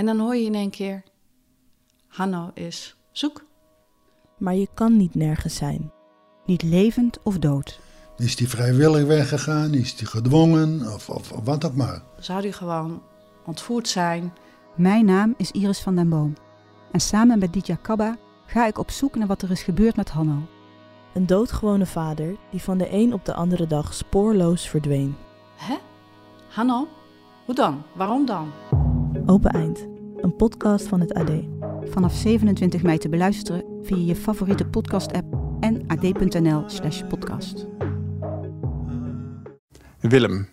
En 0.00 0.06
dan 0.06 0.18
hoor 0.18 0.36
je 0.36 0.44
in 0.44 0.54
één 0.54 0.70
keer: 0.70 1.02
Hanno 2.08 2.50
is 2.54 2.96
zoek. 3.12 3.44
Maar 4.38 4.54
je 4.54 4.68
kan 4.74 4.96
niet 4.96 5.14
nergens 5.14 5.54
zijn. 5.54 5.92
Niet 6.44 6.62
levend 6.62 7.22
of 7.22 7.38
dood. 7.38 7.80
Is 8.16 8.36
die 8.36 8.48
vrijwillig 8.48 9.06
weggegaan? 9.06 9.74
Is 9.74 9.96
die 9.96 10.06
gedwongen? 10.06 10.92
Of, 10.94 11.08
of, 11.08 11.32
of 11.32 11.44
wat 11.44 11.64
ook 11.64 11.74
maar. 11.74 12.02
Zou 12.18 12.42
die 12.42 12.52
gewoon 12.52 13.02
ontvoerd 13.46 13.88
zijn? 13.88 14.32
Mijn 14.76 15.04
naam 15.04 15.34
is 15.36 15.50
Iris 15.50 15.80
van 15.80 15.96
den 15.96 16.08
Boom. 16.08 16.34
En 16.92 17.00
samen 17.00 17.38
met 17.38 17.52
Ditya 17.52 17.76
Kabba 17.82 18.16
ga 18.46 18.66
ik 18.66 18.78
op 18.78 18.90
zoek 18.90 19.14
naar 19.14 19.28
wat 19.28 19.42
er 19.42 19.50
is 19.50 19.62
gebeurd 19.62 19.96
met 19.96 20.10
Hanno. 20.10 20.48
Een 21.14 21.26
doodgewone 21.26 21.86
vader 21.86 22.36
die 22.50 22.62
van 22.62 22.78
de 22.78 22.92
een 22.92 23.12
op 23.12 23.24
de 23.24 23.34
andere 23.34 23.66
dag 23.66 23.94
spoorloos 23.94 24.68
verdween. 24.68 25.16
Hè? 25.56 25.76
Hanno? 26.48 26.88
Hoe 27.44 27.54
dan? 27.54 27.82
Waarom 27.94 28.26
dan? 28.26 28.50
Open 29.30 29.50
Eind, 29.50 29.86
een 30.16 30.36
podcast 30.36 30.86
van 30.86 31.00
het 31.00 31.14
AD. 31.14 31.30
Vanaf 31.84 32.14
27 32.14 32.82
mei 32.82 32.98
te 32.98 33.08
beluisteren 33.08 33.64
via 33.82 33.96
je 33.96 34.16
favoriete 34.16 34.64
podcast-app 34.66 35.34
en 35.60 35.84
ad.nl/slash 35.86 37.02
podcast. 37.08 37.66
Willem, 40.00 40.48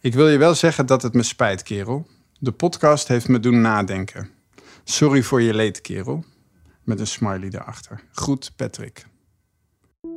ik 0.00 0.14
wil 0.14 0.28
je 0.28 0.38
wel 0.38 0.54
zeggen 0.54 0.86
dat 0.86 1.02
het 1.02 1.14
me 1.14 1.22
spijt, 1.22 1.62
kerel. 1.62 2.06
De 2.38 2.52
podcast 2.52 3.08
heeft 3.08 3.28
me 3.28 3.40
doen 3.40 3.60
nadenken. 3.60 4.30
Sorry 4.84 5.22
voor 5.22 5.42
je 5.42 5.54
leed, 5.54 5.80
kerel. 5.80 6.24
Met 6.82 7.00
een 7.00 7.06
smiley 7.06 7.50
daarachter. 7.50 8.00
Groet, 8.12 8.52
Patrick. 8.56 9.06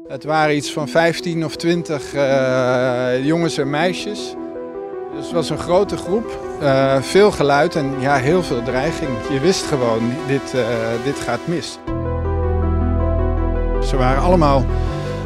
Het 0.08 0.24
waren 0.24 0.56
iets 0.56 0.72
van 0.72 0.88
15 0.88 1.46
of 1.46 1.56
20 1.56 2.14
uh, 2.14 3.26
jongens 3.26 3.58
en 3.58 3.70
meisjes. 3.70 4.36
Dus 5.18 5.26
het 5.26 5.36
was 5.36 5.50
een 5.50 5.58
grote 5.58 5.98
groep. 5.98 6.40
Uh, 6.62 7.02
veel 7.02 7.32
geluid 7.32 7.76
en 7.76 7.94
ja, 8.00 8.16
heel 8.16 8.44
veel 8.44 8.64
dreiging. 8.64 9.10
Je 9.30 9.40
wist 9.40 9.66
gewoon, 9.66 10.14
dit, 10.28 10.54
uh, 10.56 10.66
dit 11.04 11.20
gaat 11.20 11.40
mis. 11.46 11.78
Ze 13.88 13.98
waren 13.98 14.24
allemaal, 14.24 14.66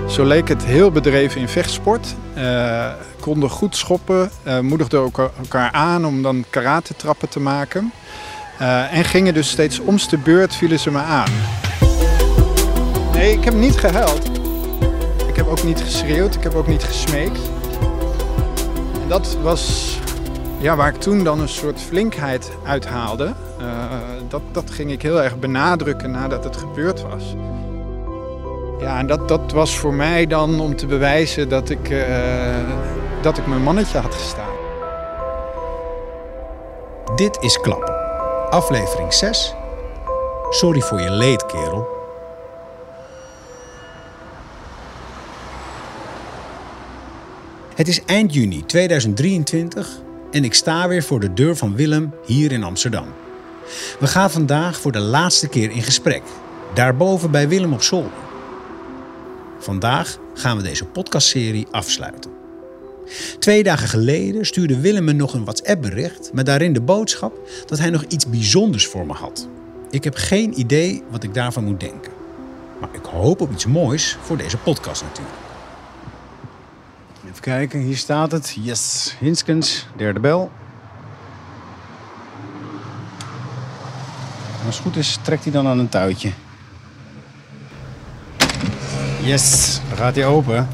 zo 0.07 0.23
leek 0.23 0.47
het, 0.47 0.65
heel 0.65 0.91
bedreven 0.91 1.41
in 1.41 1.47
vechtsport. 1.47 2.15
Uh, 2.37 2.87
konden 3.19 3.49
goed 3.49 3.75
schoppen, 3.75 4.31
moedigden 4.61 5.11
elkaar 5.41 5.71
aan 5.71 6.05
om 6.05 6.21
dan 6.21 6.45
karate-trappen 6.49 7.29
te 7.29 7.39
maken. 7.39 7.91
En 8.91 9.03
gingen 9.03 9.33
dus 9.33 9.49
steeds 9.49 9.79
omste 9.79 10.15
de 10.15 10.21
beurt, 10.21 10.55
vielen 10.55 10.79
ze 10.79 10.91
me 10.91 10.99
aan. 10.99 11.31
Nee, 13.13 13.31
ik 13.31 13.43
heb 13.43 13.53
niet 13.53 13.77
gehuild. 13.77 14.29
Ik 15.27 15.35
heb 15.35 15.47
ook 15.47 15.63
niet 15.63 15.81
geschreeuwd, 15.81 16.35
ik 16.35 16.43
heb 16.43 16.55
ook 16.55 16.67
niet 16.67 16.83
gesmeekt. 16.83 17.39
Dat 19.11 19.37
was 19.41 19.97
ja, 20.59 20.75
waar 20.75 20.87
ik 20.87 20.99
toen 20.99 21.23
dan 21.23 21.39
een 21.39 21.49
soort 21.49 21.81
flinkheid 21.81 22.51
uithaalde. 22.65 23.33
dat, 24.27 24.41
dat 24.51 24.71
ging 24.71 24.91
ik 24.91 25.01
heel 25.01 25.21
erg 25.21 25.39
benadrukken 25.39 26.11
nadat 26.11 26.43
het 26.43 26.57
gebeurd 26.57 27.01
was. 27.01 27.35
Ja, 28.79 28.97
en 28.97 29.07
dat, 29.07 29.27
dat 29.27 29.51
was 29.51 29.77
voor 29.77 29.93
mij 29.93 30.27
dan 30.27 30.59
om 30.59 30.75
te 30.75 30.85
bewijzen 30.85 31.49
dat 31.49 31.69
ik, 31.69 31.89
uh, 31.89 32.05
dat 33.21 33.37
ik 33.37 33.47
mijn 33.47 33.63
mannetje 33.63 33.97
had 33.97 34.15
gestaan. 34.15 34.53
Dit 37.15 37.37
is 37.41 37.59
Klappen, 37.59 37.95
aflevering 38.49 39.13
6. 39.13 39.55
Sorry 40.49 40.81
voor 40.81 41.01
je 41.01 41.11
leed, 41.11 41.45
kerel. 41.45 42.00
Het 47.81 47.89
is 47.89 48.05
eind 48.05 48.33
juni 48.33 48.65
2023 48.65 50.01
en 50.31 50.43
ik 50.43 50.53
sta 50.53 50.87
weer 50.87 51.03
voor 51.03 51.19
de 51.19 51.33
deur 51.33 51.55
van 51.55 51.75
Willem 51.75 52.13
hier 52.25 52.51
in 52.51 52.63
Amsterdam. 52.63 53.05
We 53.99 54.07
gaan 54.07 54.31
vandaag 54.31 54.79
voor 54.79 54.91
de 54.91 54.99
laatste 54.99 55.47
keer 55.47 55.71
in 55.71 55.81
gesprek. 55.81 56.21
Daarboven 56.73 57.31
bij 57.31 57.47
Willem 57.47 57.73
op 57.73 57.81
zolder. 57.81 58.11
Vandaag 59.59 60.17
gaan 60.33 60.57
we 60.57 60.63
deze 60.63 60.85
podcastserie 60.85 61.67
afsluiten. 61.71 62.31
Twee 63.39 63.63
dagen 63.63 63.87
geleden 63.87 64.45
stuurde 64.45 64.79
Willem 64.79 65.03
me 65.03 65.13
nog 65.13 65.33
een 65.33 65.43
WhatsApp-bericht 65.43 66.29
met 66.33 66.45
daarin 66.45 66.73
de 66.73 66.81
boodschap 66.81 67.49
dat 67.65 67.79
hij 67.79 67.89
nog 67.89 68.03
iets 68.03 68.29
bijzonders 68.29 68.87
voor 68.87 69.05
me 69.05 69.13
had. 69.13 69.47
Ik 69.89 70.03
heb 70.03 70.15
geen 70.15 70.59
idee 70.59 71.03
wat 71.09 71.23
ik 71.23 71.33
daarvan 71.33 71.63
moet 71.63 71.79
denken. 71.79 72.11
Maar 72.79 72.89
ik 72.93 73.05
hoop 73.05 73.41
op 73.41 73.51
iets 73.51 73.65
moois 73.65 74.17
voor 74.21 74.37
deze 74.37 74.57
podcast 74.57 75.03
natuurlijk. 75.03 75.50
Even 77.31 77.43
kijken, 77.43 77.79
hier 77.79 77.97
staat 77.97 78.31
het. 78.31 78.57
Yes, 78.59 79.15
Hinskens, 79.19 79.87
derde 79.95 80.19
bel. 80.19 80.51
Als 84.65 84.75
het 84.75 84.85
goed 84.85 84.95
is, 84.95 85.17
trekt 85.21 85.43
hij 85.43 85.51
dan 85.51 85.67
aan 85.67 85.79
een 85.79 85.89
touwtje. 85.89 86.31
Yes, 89.21 89.79
dan 89.89 89.97
gaat 89.97 90.15
hij 90.15 90.25
open. 90.25 90.67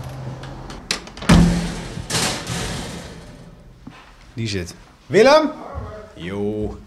Die 4.33 4.47
zit. 4.47 4.75
Willem? 5.05 5.51
Jo. 6.13 6.77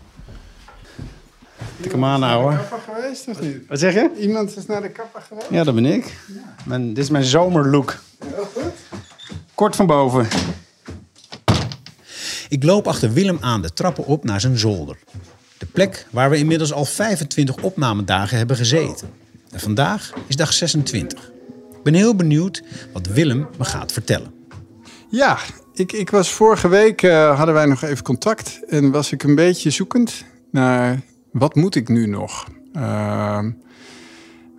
Tik 1.80 1.92
hem 1.92 2.04
aan, 2.04 2.22
ouwe. 2.22 2.56
kapper 2.56 2.78
geweest 2.94 3.28
of 3.28 3.40
niet? 3.40 3.66
Wat 3.68 3.78
zeg 3.78 3.94
je? 3.94 4.10
Iemand 4.18 4.56
is 4.56 4.66
naar 4.66 4.82
de 4.82 4.90
kapper 4.90 5.22
geweest? 5.22 5.50
Ja, 5.50 5.64
dat 5.64 5.74
ben 5.74 5.86
ik. 5.86 6.16
Mijn, 6.64 6.88
dit 6.88 7.04
is 7.04 7.10
mijn 7.10 7.24
zomerlook. 7.24 7.98
Heel 8.24 8.44
goed. 8.44 8.89
Kort 9.60 9.76
van 9.76 9.86
boven. 9.86 10.26
Ik 12.48 12.62
loop 12.62 12.86
achter 12.86 13.12
Willem 13.12 13.38
aan 13.40 13.62
de 13.62 13.72
trappen 13.72 14.06
op 14.06 14.24
naar 14.24 14.40
zijn 14.40 14.58
zolder. 14.58 14.98
De 15.58 15.66
plek 15.66 16.06
waar 16.10 16.30
we 16.30 16.36
inmiddels 16.36 16.72
al 16.72 16.84
25 16.84 17.56
opnamedagen 17.56 18.36
hebben 18.36 18.56
gezeten. 18.56 19.10
En 19.50 19.60
vandaag 19.60 20.12
is 20.26 20.36
dag 20.36 20.52
26. 20.52 21.32
Ik 21.76 21.82
ben 21.82 21.94
heel 21.94 22.16
benieuwd 22.16 22.62
wat 22.92 23.06
Willem 23.06 23.48
me 23.58 23.64
gaat 23.64 23.92
vertellen. 23.92 24.32
Ja, 25.08 25.38
ik, 25.74 25.92
ik 25.92 26.10
was 26.10 26.32
vorige 26.32 26.68
week, 26.68 27.02
uh, 27.02 27.36
hadden 27.36 27.54
wij 27.54 27.66
nog 27.66 27.82
even 27.82 28.04
contact. 28.04 28.60
En 28.68 28.90
was 28.90 29.12
ik 29.12 29.22
een 29.22 29.34
beetje 29.34 29.70
zoekend 29.70 30.24
naar 30.50 31.00
wat 31.32 31.54
moet 31.54 31.74
ik 31.74 31.88
nu 31.88 32.06
nog? 32.06 32.46
Uh, 32.76 33.44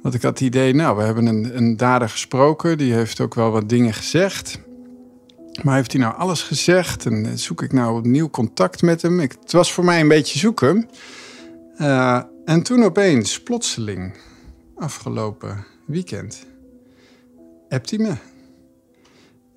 want 0.02 0.16
ik 0.16 0.22
had 0.22 0.40
het 0.40 0.48
idee, 0.48 0.74
nou, 0.74 0.98
we 0.98 1.04
hebben 1.04 1.26
een, 1.26 1.58
een 1.58 1.78
dader 1.78 2.10
gesproken. 2.10 2.78
Die 2.78 2.94
heeft 2.94 3.20
ook 3.20 3.36
wel 3.36 3.52
wat 3.52 3.70
dingen 3.70 3.94
gezegd. 3.94 4.60
Maar 5.64 5.76
heeft 5.76 5.92
hij 5.92 6.02
nou 6.02 6.16
alles 6.16 6.44
gezegd? 6.44 7.06
En 7.06 7.40
zoek 7.40 7.62
ik 7.62 7.74
nou 7.74 7.98
opnieuw 7.98 8.30
contact 8.30 8.82
met 8.82 9.02
hem? 9.02 9.20
Ik, 9.20 9.36
het 9.42 9.52
was 9.52 9.74
voor 9.74 9.86
mij 9.86 10.00
een 10.00 10.08
beetje 10.08 10.40
zoeken. 10.40 10.90
Uh, 11.78 12.22
en 12.46 12.64
toen 12.64 12.84
opeens, 12.84 13.44
plotseling, 13.44 14.14
afgelopen 14.76 15.66
weekend 15.86 16.46
appt 17.72 17.90
hij 17.90 18.00
me. 18.00 18.14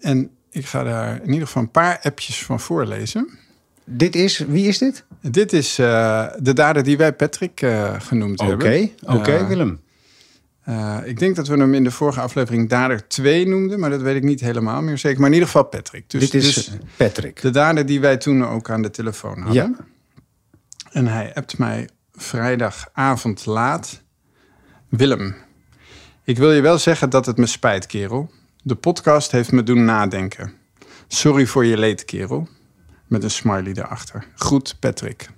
En 0.01 0.31
ik 0.51 0.67
ga 0.67 0.83
daar 0.83 1.21
in 1.23 1.33
ieder 1.33 1.47
geval 1.47 1.63
een 1.63 1.71
paar 1.71 2.01
appjes 2.03 2.45
van 2.45 2.61
voorlezen. 2.61 3.39
Dit 3.85 4.15
is, 4.15 4.39
wie 4.39 4.69
is 4.69 4.79
dit? 4.79 5.05
Dit 5.21 5.53
is 5.53 5.79
uh, 5.79 6.27
de 6.39 6.53
dader 6.53 6.83
die 6.83 6.97
wij 6.97 7.13
Patrick 7.13 7.63
uh, 7.63 8.01
genoemd 8.01 8.41
okay, 8.41 8.51
hebben. 8.51 8.91
Oké, 9.03 9.15
okay, 9.15 9.41
uh, 9.41 9.49
Willem. 9.49 9.81
Ik 11.05 11.19
denk 11.19 11.37
dat 11.37 11.49
we 11.49 11.57
hem 11.57 11.75
in 11.75 11.85
de 11.85 11.91
vorige 11.91 12.21
aflevering 12.21 12.69
dader 12.69 13.09
2 13.09 13.49
noemden, 13.49 13.81
maar 13.81 13.91
dat 13.91 14.03
weet 14.03 14.17
ik 14.17 14.23
niet 14.23 14.41
helemaal 14.41 14.83
meer 14.83 14.99
zeker. 14.99 15.19
Maar 15.19 15.29
in 15.29 15.35
ieder 15.35 15.49
geval 15.49 15.65
Patrick. 15.65 16.11
Dus, 16.11 16.31
Dit 16.31 16.43
is 16.43 16.55
dus 16.55 16.71
Patrick. 16.97 17.41
De 17.41 17.51
dader 17.51 17.87
die 17.87 18.01
wij 18.01 18.17
toen 18.17 18.47
ook 18.47 18.71
aan 18.71 18.83
de 18.83 18.91
telefoon 18.91 19.41
hadden. 19.41 19.77
Ja. 19.79 19.85
En 20.91 21.07
hij 21.07 21.35
appt 21.35 21.59
mij 21.59 21.89
vrijdagavond 22.13 23.47
laat. 23.47 24.03
Willem, 24.89 25.35
ik 26.25 26.39
wil 26.39 26.53
je 26.53 26.61
wel 26.61 26.79
zeggen 26.79 27.11
dat 27.11 27.27
het 27.27 27.37
me 27.37 27.47
spijt, 27.47 27.87
kerel. 27.87 28.31
De 28.63 28.75
podcast 28.75 29.31
heeft 29.31 29.53
me 29.53 29.63
doen 29.63 29.85
nadenken. 29.85 30.53
Sorry 31.09 31.47
voor 31.47 31.65
je 31.65 31.79
leed, 31.79 32.05
kerel. 32.05 32.49
Met 33.07 33.23
een 33.23 33.31
smiley 33.31 33.73
daarachter. 33.73 34.27
Groet, 34.35 34.77
Patrick. 34.81 35.29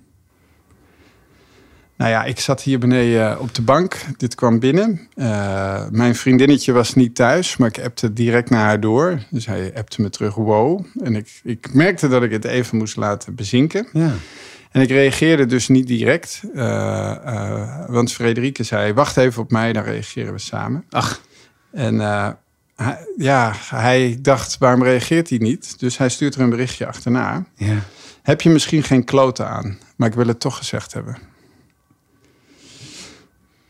Nou 1.97 2.11
ja, 2.11 2.23
ik 2.23 2.39
zat 2.39 2.61
hier 2.61 2.79
beneden 2.79 3.39
op 3.39 3.55
de 3.55 3.61
bank. 3.61 4.05
Dit 4.17 4.35
kwam 4.35 4.59
binnen. 4.59 5.07
Uh, 5.15 5.87
mijn 5.89 6.15
vriendinnetje 6.15 6.71
was 6.71 6.93
niet 6.93 7.15
thuis, 7.15 7.57
maar 7.57 7.67
ik 7.67 7.83
appte 7.83 8.13
direct 8.13 8.49
naar 8.49 8.65
haar 8.65 8.79
door. 8.79 9.19
Dus 9.29 9.45
hij 9.45 9.71
appte 9.75 10.01
me 10.01 10.09
terug, 10.09 10.35
wow. 10.35 10.85
En 11.03 11.15
ik, 11.15 11.39
ik 11.43 11.73
merkte 11.73 12.07
dat 12.07 12.23
ik 12.23 12.31
het 12.31 12.45
even 12.45 12.77
moest 12.77 12.95
laten 12.95 13.35
bezinken. 13.35 13.87
Ja. 13.93 14.11
En 14.71 14.81
ik 14.81 14.89
reageerde 14.89 15.45
dus 15.45 15.67
niet 15.67 15.87
direct. 15.87 16.41
Uh, 16.53 16.63
uh, 17.25 17.85
want 17.87 18.13
Frederike 18.13 18.63
zei, 18.63 18.93
wacht 18.93 19.17
even 19.17 19.41
op 19.41 19.51
mij, 19.51 19.73
dan 19.73 19.83
reageren 19.83 20.33
we 20.33 20.39
samen. 20.39 20.83
Ach. 20.89 21.21
En 21.71 21.99
hij, 22.75 22.97
ja, 23.17 23.53
hij 23.69 24.17
dacht, 24.21 24.57
waarom 24.57 24.83
reageert 24.83 25.29
hij 25.29 25.37
niet? 25.37 25.79
Dus 25.79 25.97
hij 25.97 26.09
stuurt 26.09 26.35
er 26.35 26.41
een 26.41 26.49
berichtje 26.49 26.87
achterna. 26.87 27.45
Ja. 27.55 27.75
Heb 28.21 28.41
je 28.41 28.49
misschien 28.49 28.83
geen 28.83 29.03
kloten 29.03 29.47
aan, 29.47 29.77
maar 29.95 30.07
ik 30.07 30.15
wil 30.15 30.27
het 30.27 30.39
toch 30.39 30.57
gezegd 30.57 30.93
hebben. 30.93 31.17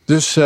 Dus, 0.07 0.37
uh, 0.37 0.43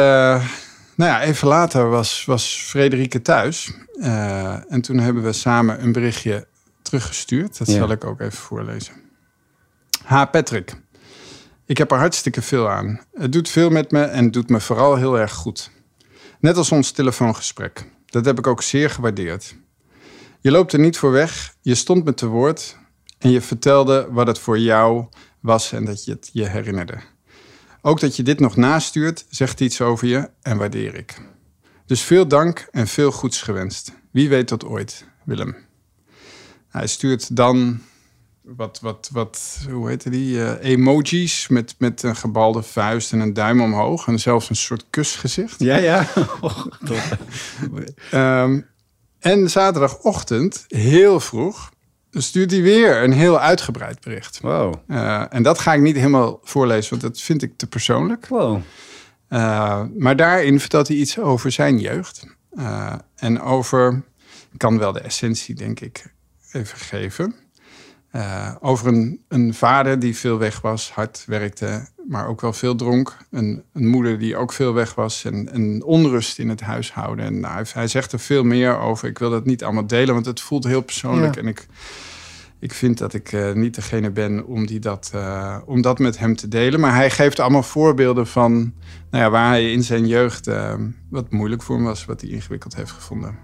nou 0.96 1.12
ja, 1.12 1.22
even 1.22 1.48
later 1.48 1.90
was, 1.90 2.26
was 2.26 2.64
Frederike 2.68 3.22
thuis. 3.22 3.74
Uh, 3.96 4.72
en 4.72 4.82
toen 4.82 4.98
hebben 4.98 5.24
we 5.24 5.34
samen 5.34 5.84
een 5.84 5.92
berichtje 5.92 6.48
teruggestuurd. 6.82 7.58
Dat 7.58 7.68
ja. 7.68 7.74
zal 7.74 7.92
ik 7.92 8.06
ook 8.06 8.20
even 8.20 8.38
voorlezen. 8.38 8.94
Ha, 10.04 10.26
Patrick. 10.26 10.76
Ik 11.66 11.78
heb 11.78 11.92
er 11.92 11.98
hartstikke 11.98 12.42
veel 12.42 12.70
aan. 12.70 13.02
Het 13.14 13.32
doet 13.32 13.50
veel 13.50 13.70
met 13.70 13.92
me 13.92 14.04
en 14.04 14.32
doet 14.32 14.50
me 14.50 14.60
vooral 14.60 14.96
heel 14.96 15.20
erg 15.20 15.34
goed. 15.34 15.72
Net 16.40 16.58
als 16.58 16.72
ons 16.72 16.92
telefoongesprek. 16.92 17.86
Dat 18.06 18.26
heb 18.26 18.38
ik 18.38 18.48
ook 18.48 18.62
zeer 18.62 18.90
gewaardeerd. 18.90 19.56
Je 20.40 20.52
loopt 20.52 20.74
er 20.74 20.80
niet 20.80 20.98
voor 20.98 21.12
weg, 21.12 21.56
je 21.62 21.76
stond 21.76 22.04
me 22.04 22.14
te 22.14 22.28
woord 22.28 22.78
en 23.18 23.30
je 23.30 23.42
vertelde 23.42 24.08
wat 24.10 24.28
het 24.28 24.40
voor 24.40 24.60
jou 24.60 25.06
was 25.40 25.72
en 25.72 25.86
dat 25.86 26.06
je 26.06 26.12
het 26.12 26.30
je 26.34 26.48
herinnerde. 26.48 27.11
Ook 27.82 28.00
dat 28.00 28.16
je 28.16 28.24
dit 28.24 28.40
nog 28.40 28.56
nastuurt, 28.56 29.26
zegt 29.30 29.60
iets 29.60 29.82
over 29.82 30.08
je 30.08 30.30
en 30.42 30.58
waardeer 30.58 30.96
ik. 30.96 31.22
Dus 31.86 32.02
veel 32.02 32.28
dank 32.28 32.68
en 32.72 32.88
veel 32.88 33.12
goeds 33.12 33.42
gewenst. 33.42 33.92
Wie 34.12 34.30
weet 34.30 34.48
tot 34.48 34.66
ooit, 34.66 35.06
Willem. 35.24 35.56
Hij 36.70 36.88
stuurt 36.88 37.36
dan 37.36 37.82
wat, 38.42 38.80
wat, 38.82 39.10
wat 39.12 39.66
hoe 39.70 39.88
heette 39.88 40.10
die? 40.10 40.44
eh, 40.44 40.72
emojis 40.72 41.48
met, 41.48 41.76
met 41.78 42.04
een 42.04 42.16
gebalde 42.16 42.62
vuist 42.62 43.12
en 43.12 43.20
een 43.20 43.34
duim 43.34 43.62
omhoog. 43.62 44.08
En 44.08 44.20
zelfs 44.20 44.50
een 44.50 44.56
soort 44.56 44.86
kusgezicht. 44.90 45.60
Ja, 45.60 45.76
ja. 45.78 46.08
Oh, 46.42 46.66
Ehm, 48.12 48.62
en 49.20 49.50
zaterdagochtend, 49.50 50.66
heel 50.68 51.20
vroeg, 51.20 51.72
stuurt 52.12 52.52
hij 52.52 52.62
weer 52.62 53.04
een 53.04 53.12
heel 53.12 53.40
uitgebreid 53.40 54.02
bericht. 54.02 54.40
Wow. 54.42 54.74
Eh, 54.88 55.24
en 55.30 55.44
dat 55.44 55.60
ga 55.60 55.74
ik 55.74 55.82
niet 55.82 55.96
helemaal 55.96 56.40
voorlezen, 56.44 56.90
want 56.90 57.02
dat 57.02 57.22
vind 57.22 57.42
ik 57.42 57.58
te 57.58 57.68
persoonlijk. 57.68 58.28
Wow. 58.28 58.62
Uh, 59.30 59.84
maar 59.98 60.16
daarin 60.16 60.60
vertelt 60.60 60.88
hij 60.88 60.98
iets 60.98 61.20
over 61.20 61.52
zijn 61.52 61.80
jeugd. 61.80 62.26
Uh, 62.54 62.94
en 63.16 63.42
over, 63.42 64.04
ik 64.52 64.58
kan 64.58 64.78
wel 64.78 64.92
de 64.92 65.00
essentie 65.00 65.56
denk 65.56 65.80
ik 65.80 66.14
even 66.52 66.78
geven. 66.78 67.36
Over 68.60 68.88
een, 68.88 69.24
een, 69.28 69.54
vader 69.54 70.00
die 70.00 70.18
veel 70.18 70.38
weg 70.38 70.62
was, 70.62 70.92
hard 70.92 71.24
werkte, 71.28 71.88
maar 72.08 72.28
ook 72.28 72.42
wel 72.42 72.54
veel 72.54 72.76
dronk. 72.76 73.18
Een, 73.32 73.64
een 73.74 73.88
moeder 73.88 74.20
die 74.20 74.36
ook 74.36 74.54
veel 74.54 74.74
weg 74.74 74.96
was 74.96 75.26
en 75.26 75.56
een 75.56 75.84
onrust 75.84 76.40
in 76.40 76.50
het 76.50 76.62
huishouden. 76.62 77.26
En 77.26 77.40
nou, 77.40 77.54
hij, 77.54 77.66
hij, 77.74 77.88
zegt 77.88 78.12
er 78.12 78.20
veel 78.20 78.44
meer 78.44 78.78
over. 78.78 79.08
Ik 79.10 79.18
wil 79.18 79.30
dat 79.30 79.46
niet 79.46 79.64
allemaal 79.64 79.88
delen, 79.88 80.14
want 80.14 80.26
het 80.26 80.42
voelt 80.42 80.64
heel 80.64 80.82
persoonlijk. 80.82 81.36
Ja. 81.36 81.42
En 81.42 81.48
ik, 81.48 81.68
ik 82.60 82.74
vind 82.74 82.98
dat 82.98 83.14
ik 83.14 83.32
uh, 83.32 83.54
niet 83.54 83.76
degene 83.76 84.12
ben 84.12 84.46
om, 84.46 84.66
die 84.66 84.80
dat, 84.80 85.12
uh, 85.16 85.58
om 85.66 85.82
dat 85.82 86.00
met 86.00 86.18
hem 86.18 86.36
te 86.36 86.48
delen. 86.48 86.80
Maar 86.80 86.96
hij 86.96 87.10
geeft 87.10 87.40
allemaal 87.40 87.64
voorbeelden 87.64 88.28
van 88.28 88.74
nou 89.12 89.24
ja, 89.24 89.30
waar 89.30 89.50
hij 89.50 89.72
in 89.72 89.84
zijn 89.84 90.08
jeugd 90.08 90.48
uh, 90.48 90.74
wat 91.10 91.32
moeilijk 91.32 91.62
voor 91.62 91.76
hem 91.76 91.86
was, 91.86 92.06
wat 92.06 92.22
hij 92.22 92.30
ingewikkeld 92.30 92.76
heeft 92.76 92.92
gevonden. 92.92 93.36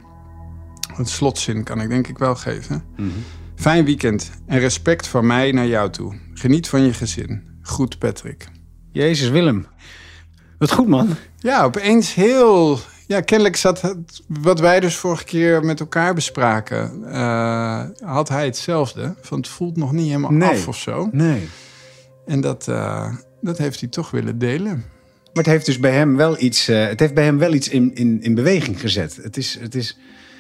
Een 0.98 1.06
slotzin 1.06 1.64
kan 1.64 1.82
ik 1.82 1.90
denk 1.90 2.08
ik 2.08 2.18
wel 2.18 2.36
geven. 2.36 2.84
Mm 2.96 3.10
-hmm. 3.10 3.24
Fijn 3.56 3.86
weekend 3.86 4.32
en 4.46 4.60
respect 4.60 5.08
van 5.08 5.26
mij 5.26 5.52
naar 5.52 5.68
jou 5.68 5.90
toe. 5.90 6.16
Geniet 6.34 6.70
van 6.70 6.82
je 6.82 6.94
gezin. 6.94 7.57
Goed, 7.68 8.00
Patrick. 8.00 8.48
Jezus, 8.92 9.30
Willem. 9.30 9.68
Wat 10.58 10.72
goed, 10.72 10.88
man. 10.88 11.16
Ja, 11.38 11.64
opeens 11.64 12.14
heel. 12.14 12.80
Ja, 13.08 13.22
kennelijk 13.22 13.56
zat 13.56 13.82
het, 13.82 14.22
wat 14.28 14.60
wij 14.60 14.80
dus 14.80 14.96
vorige 14.96 15.24
keer 15.24 15.64
met 15.64 15.80
elkaar 15.80 16.14
bespraken. 16.14 17.02
Uh, 17.06 17.84
had 18.00 18.30
hij 18.30 18.46
hetzelfde. 18.46 19.16
Van 19.22 19.38
het 19.38 19.48
voelt 19.48 19.78
nog 19.78 19.92
niet 19.92 20.08
helemaal 20.08 20.32
nee. 20.32 20.50
af 20.50 20.68
of 20.68 20.78
zo. 20.78 21.10
Nee. 21.12 21.48
En 22.26 22.42
dat, 22.42 22.68
uh, 22.70 23.16
dat 23.42 23.58
heeft 23.58 23.80
hij 23.80 23.90
toch 23.90 24.12
willen 24.12 24.38
delen. 24.38 24.72
Maar 25.34 25.44
het 25.44 25.46
heeft 25.46 25.66
dus 25.66 25.80
bij 25.80 25.94
hem 25.94 26.16
wel 26.16 26.40
iets, 26.40 26.70
uh, 26.70 26.88
het 26.88 27.00
heeft 27.00 27.14
bij 27.14 27.24
hem 27.24 27.38
wel 27.38 27.54
iets 27.54 27.70
in, 27.70 27.96
in, 27.96 28.22
in 28.22 28.36
beweging 28.36 28.80
gezet. 28.80 29.20
Het 29.22 29.38
is. 29.38 29.60
Het 29.60 29.76
is 29.76 29.98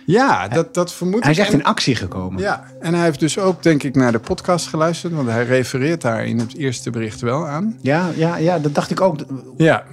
ja, 0.07 0.47
dat, 0.47 0.73
dat 0.73 0.93
vermoed 0.93 1.23
Hij 1.23 1.31
is 1.31 1.37
echt 1.37 1.53
in 1.53 1.63
actie 1.63 1.95
gekomen. 1.95 2.41
Ja, 2.41 2.63
en 2.79 2.93
hij 2.93 3.03
heeft 3.03 3.19
dus 3.19 3.39
ook, 3.39 3.63
denk 3.63 3.83
ik, 3.83 3.95
naar 3.95 4.11
de 4.11 4.19
podcast 4.19 4.67
geluisterd. 4.67 5.13
Want 5.13 5.29
hij 5.29 5.45
refereert 5.45 6.01
daar 6.01 6.25
in 6.25 6.39
het 6.39 6.55
eerste 6.55 6.89
bericht 6.89 7.21
wel 7.21 7.47
aan. 7.47 7.77
Ja, 7.81 8.09
ja, 8.15 8.37
ja 8.37 8.59
dat 8.59 8.75
dacht 8.75 8.91
ik 8.91 9.01
ook. 9.01 9.19
Ja, 9.57 9.83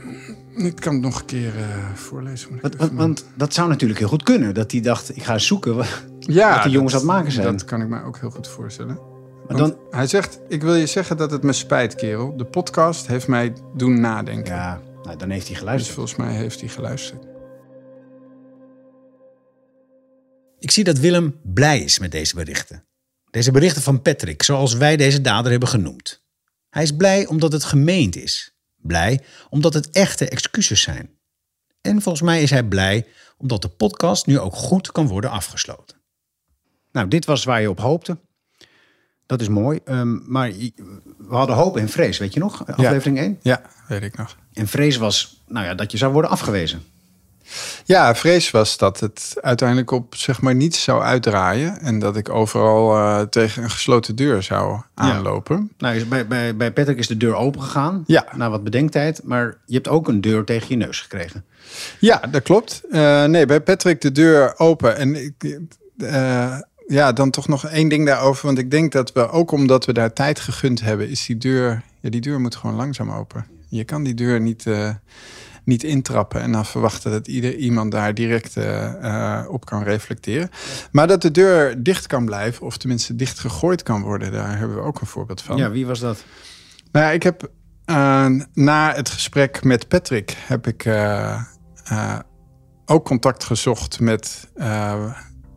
ik 0.57 0.77
kan 0.77 0.93
het 0.93 1.03
nog 1.03 1.19
een 1.19 1.25
keer 1.27 1.53
uh, 1.57 1.63
voorlezen. 1.95 2.59
Want, 2.63 2.77
want, 2.77 2.93
want, 2.93 3.25
dat 3.35 3.55
zou 3.55 3.69
natuurlijk 3.69 3.99
heel 3.99 4.09
goed 4.09 4.23
kunnen. 4.23 4.55
Dat 4.55 4.73
hij 4.73 4.81
dacht, 4.81 5.17
ik 5.17 5.23
ga 5.23 5.39
zoeken 5.39 5.77
wat, 5.77 6.05
ja, 6.19 6.55
wat 6.55 6.63
die 6.63 6.73
jongens 6.73 6.93
aan 6.93 6.99
het 6.99 7.09
maken 7.09 7.33
zijn. 7.33 7.47
Dat 7.47 7.65
kan 7.65 7.81
ik 7.81 7.89
me 7.89 8.03
ook 8.03 8.19
heel 8.19 8.31
goed 8.31 8.49
voorstellen. 8.49 8.99
Maar 9.49 9.57
dan, 9.57 9.77
hij 9.91 10.07
zegt, 10.07 10.41
ik 10.49 10.63
wil 10.63 10.75
je 10.75 10.87
zeggen 10.87 11.17
dat 11.17 11.31
het 11.31 11.43
me 11.43 11.53
spijt, 11.53 11.95
kerel. 11.95 12.37
De 12.37 12.45
podcast 12.45 13.07
heeft 13.07 13.29
mij 13.29 13.53
doen 13.77 14.01
nadenken. 14.01 14.55
Ja, 14.55 14.81
nou, 15.03 15.17
dan 15.17 15.31
heeft 15.31 15.47
hij 15.47 15.57
geluisterd. 15.57 15.87
Dus 15.87 15.95
volgens 15.95 16.17
mij 16.17 16.37
heeft 16.37 16.61
hij 16.61 16.69
geluisterd. 16.69 17.34
Ik 20.65 20.71
zie 20.71 20.85
dat 20.85 20.99
Willem 20.99 21.41
blij 21.43 21.81
is 21.81 21.99
met 21.99 22.11
deze 22.11 22.35
berichten. 22.35 22.85
Deze 23.31 23.51
berichten 23.51 23.83
van 23.83 24.03
Patrick, 24.03 24.43
zoals 24.43 24.75
wij 24.75 24.97
deze 24.97 25.21
dader 25.21 25.51
hebben 25.51 25.69
genoemd. 25.69 26.25
Hij 26.71 26.83
is 26.83 26.97
blij 26.97 27.27
omdat 27.27 27.53
het 27.53 27.65
gemeend 27.65 28.17
is. 28.17 28.55
Blij 28.77 29.21
omdat 29.51 29.75
het 29.75 29.91
echte 29.91 30.29
excuses 30.29 30.81
zijn. 30.81 31.11
En 31.81 32.03
volgens 32.03 32.25
mij 32.25 32.43
is 32.43 32.51
hij 32.51 32.65
blij 32.65 33.07
omdat 33.39 33.63
de 33.63 33.69
podcast 33.69 34.27
nu 34.27 34.39
ook 34.39 34.55
goed 34.55 34.93
kan 34.93 35.07
worden 35.07 35.31
afgesloten. 35.31 35.97
Nou, 36.93 37.09
dit 37.09 37.25
was 37.25 37.45
waar 37.45 37.61
je 37.61 37.71
op 37.71 37.81
hoopte. 37.81 38.19
Dat 39.27 39.41
is 39.41 39.49
mooi. 39.49 39.81
Um, 39.85 40.25
maar 40.27 40.51
we 41.19 41.35
hadden 41.35 41.57
hoop 41.57 41.77
en 41.77 41.89
vrees, 41.89 42.19
weet 42.19 42.35
je 42.35 42.41
nog? 42.41 42.67
Aflevering 42.67 43.17
ja. 43.17 43.23
1? 43.23 43.39
Ja, 43.43 43.63
weet 43.89 44.03
ik 44.03 44.17
nog. 44.17 44.39
En 44.53 44.69
vrees 44.69 44.97
was 44.97 45.43
nou 45.47 45.67
ja, 45.67 45.75
dat 45.75 45.93
je 45.93 45.99
zou 45.99 46.13
worden 46.13 46.31
afgewezen. 46.31 46.83
Ja, 47.87 48.15
vrees 48.15 48.51
was 48.51 48.77
dat 48.77 49.01
het 49.01 49.37
uiteindelijk 49.41 49.91
op 49.91 50.15
zeg 50.15 50.41
maar 50.41 50.55
niets 50.55 50.83
zou 50.83 51.03
uitdraaien. 51.03 51.81
En 51.81 51.99
dat 51.99 52.17
ik 52.17 52.29
overal 52.29 52.97
uh, 52.97 53.21
tegen 53.21 53.63
een 53.63 53.71
gesloten 53.71 54.17
deur 54.17 54.43
zou 54.43 54.81
aanlopen. 54.95 55.57
Ja. 55.77 55.93
Nou, 55.93 56.05
bij, 56.05 56.27
bij, 56.27 56.57
bij 56.57 56.73
Patrick 56.73 56.99
is 56.99 57.07
de 57.07 57.17
deur 57.17 57.35
open 57.35 57.63
gegaan. 57.63 58.05
Ja. 58.07 58.27
Na 58.37 58.51
wat 58.51 58.65
bedenktijd. 58.65 59.21
Maar 59.25 59.57
je 59.67 59.75
hebt 59.75 59.89
ook 59.89 60.09
een 60.09 60.21
deur 60.21 60.45
tegen 60.45 60.69
je 60.69 60.77
neus 60.77 61.01
gekregen. 61.01 61.45
Ja, 61.99 62.21
dat 62.31 62.43
klopt. 62.43 62.83
Uh, 62.91 63.25
nee, 63.25 63.47
bij 63.47 63.61
Patrick 63.61 64.01
de 64.01 64.13
deur 64.13 64.59
open. 64.59 64.97
En 64.97 65.25
ik. 65.25 65.59
Uh, 65.97 66.59
ja, 66.87 67.13
dan 67.13 67.31
toch 67.31 67.49
nog 67.49 67.67
één 67.67 67.89
ding 67.89 68.07
daarover. 68.07 68.47
Want 68.47 68.59
ik 68.59 68.71
denk 68.71 68.93
dat 68.93 69.13
we, 69.13 69.29
ook 69.29 69.51
omdat 69.51 69.85
we 69.85 69.93
daar 69.93 70.13
tijd 70.13 70.41
gegund 70.41 70.81
hebben, 70.81 71.09
is 71.09 71.27
die 71.27 71.39
deur. 71.39 71.83
Ja, 72.01 72.11
die 72.11 72.21
deur 72.21 72.41
moet 72.41 72.57
gewoon 72.57 72.77
langzaam 72.77 73.11
open. 73.11 73.47
Je 73.69 73.85
kan 73.85 74.03
die 74.03 74.15
deur 74.15 74.41
niet 74.41 74.65
niet 75.65 75.83
intrappen 75.83 76.41
en 76.41 76.53
dan 76.53 76.67
verwachten 76.67 77.11
dat 77.11 77.29
ieder 77.29 77.57
iemand 77.57 77.93
daar 77.93 78.15
direct 78.15 78.57
uh, 78.57 78.93
uh, 79.03 79.45
op 79.49 79.65
kan 79.65 79.83
reflecteren. 79.83 80.51
Maar 80.93 81.07
dat 81.07 81.23
de 81.23 81.31
deur 81.31 81.83
dicht 81.83 82.07
kan 82.07 82.25
blijven, 82.25 82.67
of 82.67 82.77
tenminste 82.77 83.17
dicht 83.17 83.39
gegooid 83.39 83.83
kan 83.83 84.03
worden, 84.03 84.33
daar 84.33 84.59
hebben 84.59 84.77
we 84.77 84.83
ook 84.83 85.01
een 85.01 85.07
voorbeeld 85.07 85.43
van. 85.43 85.57
Ja, 85.57 85.71
wie 85.71 85.87
was 85.87 86.01
dat? 86.01 86.25
Nou 86.93 87.07
ja, 87.07 87.13
ik 87.13 87.23
heb 87.23 87.51
uh, 87.87 88.27
na 88.53 88.95
het 88.95 89.09
gesprek 89.09 89.65
met 89.65 89.89
Patrick 89.89 90.37
heb 90.47 90.67
ik 90.67 90.87
ook 92.87 93.05
contact 93.05 93.45
gezocht 93.45 94.01
met 94.01 94.49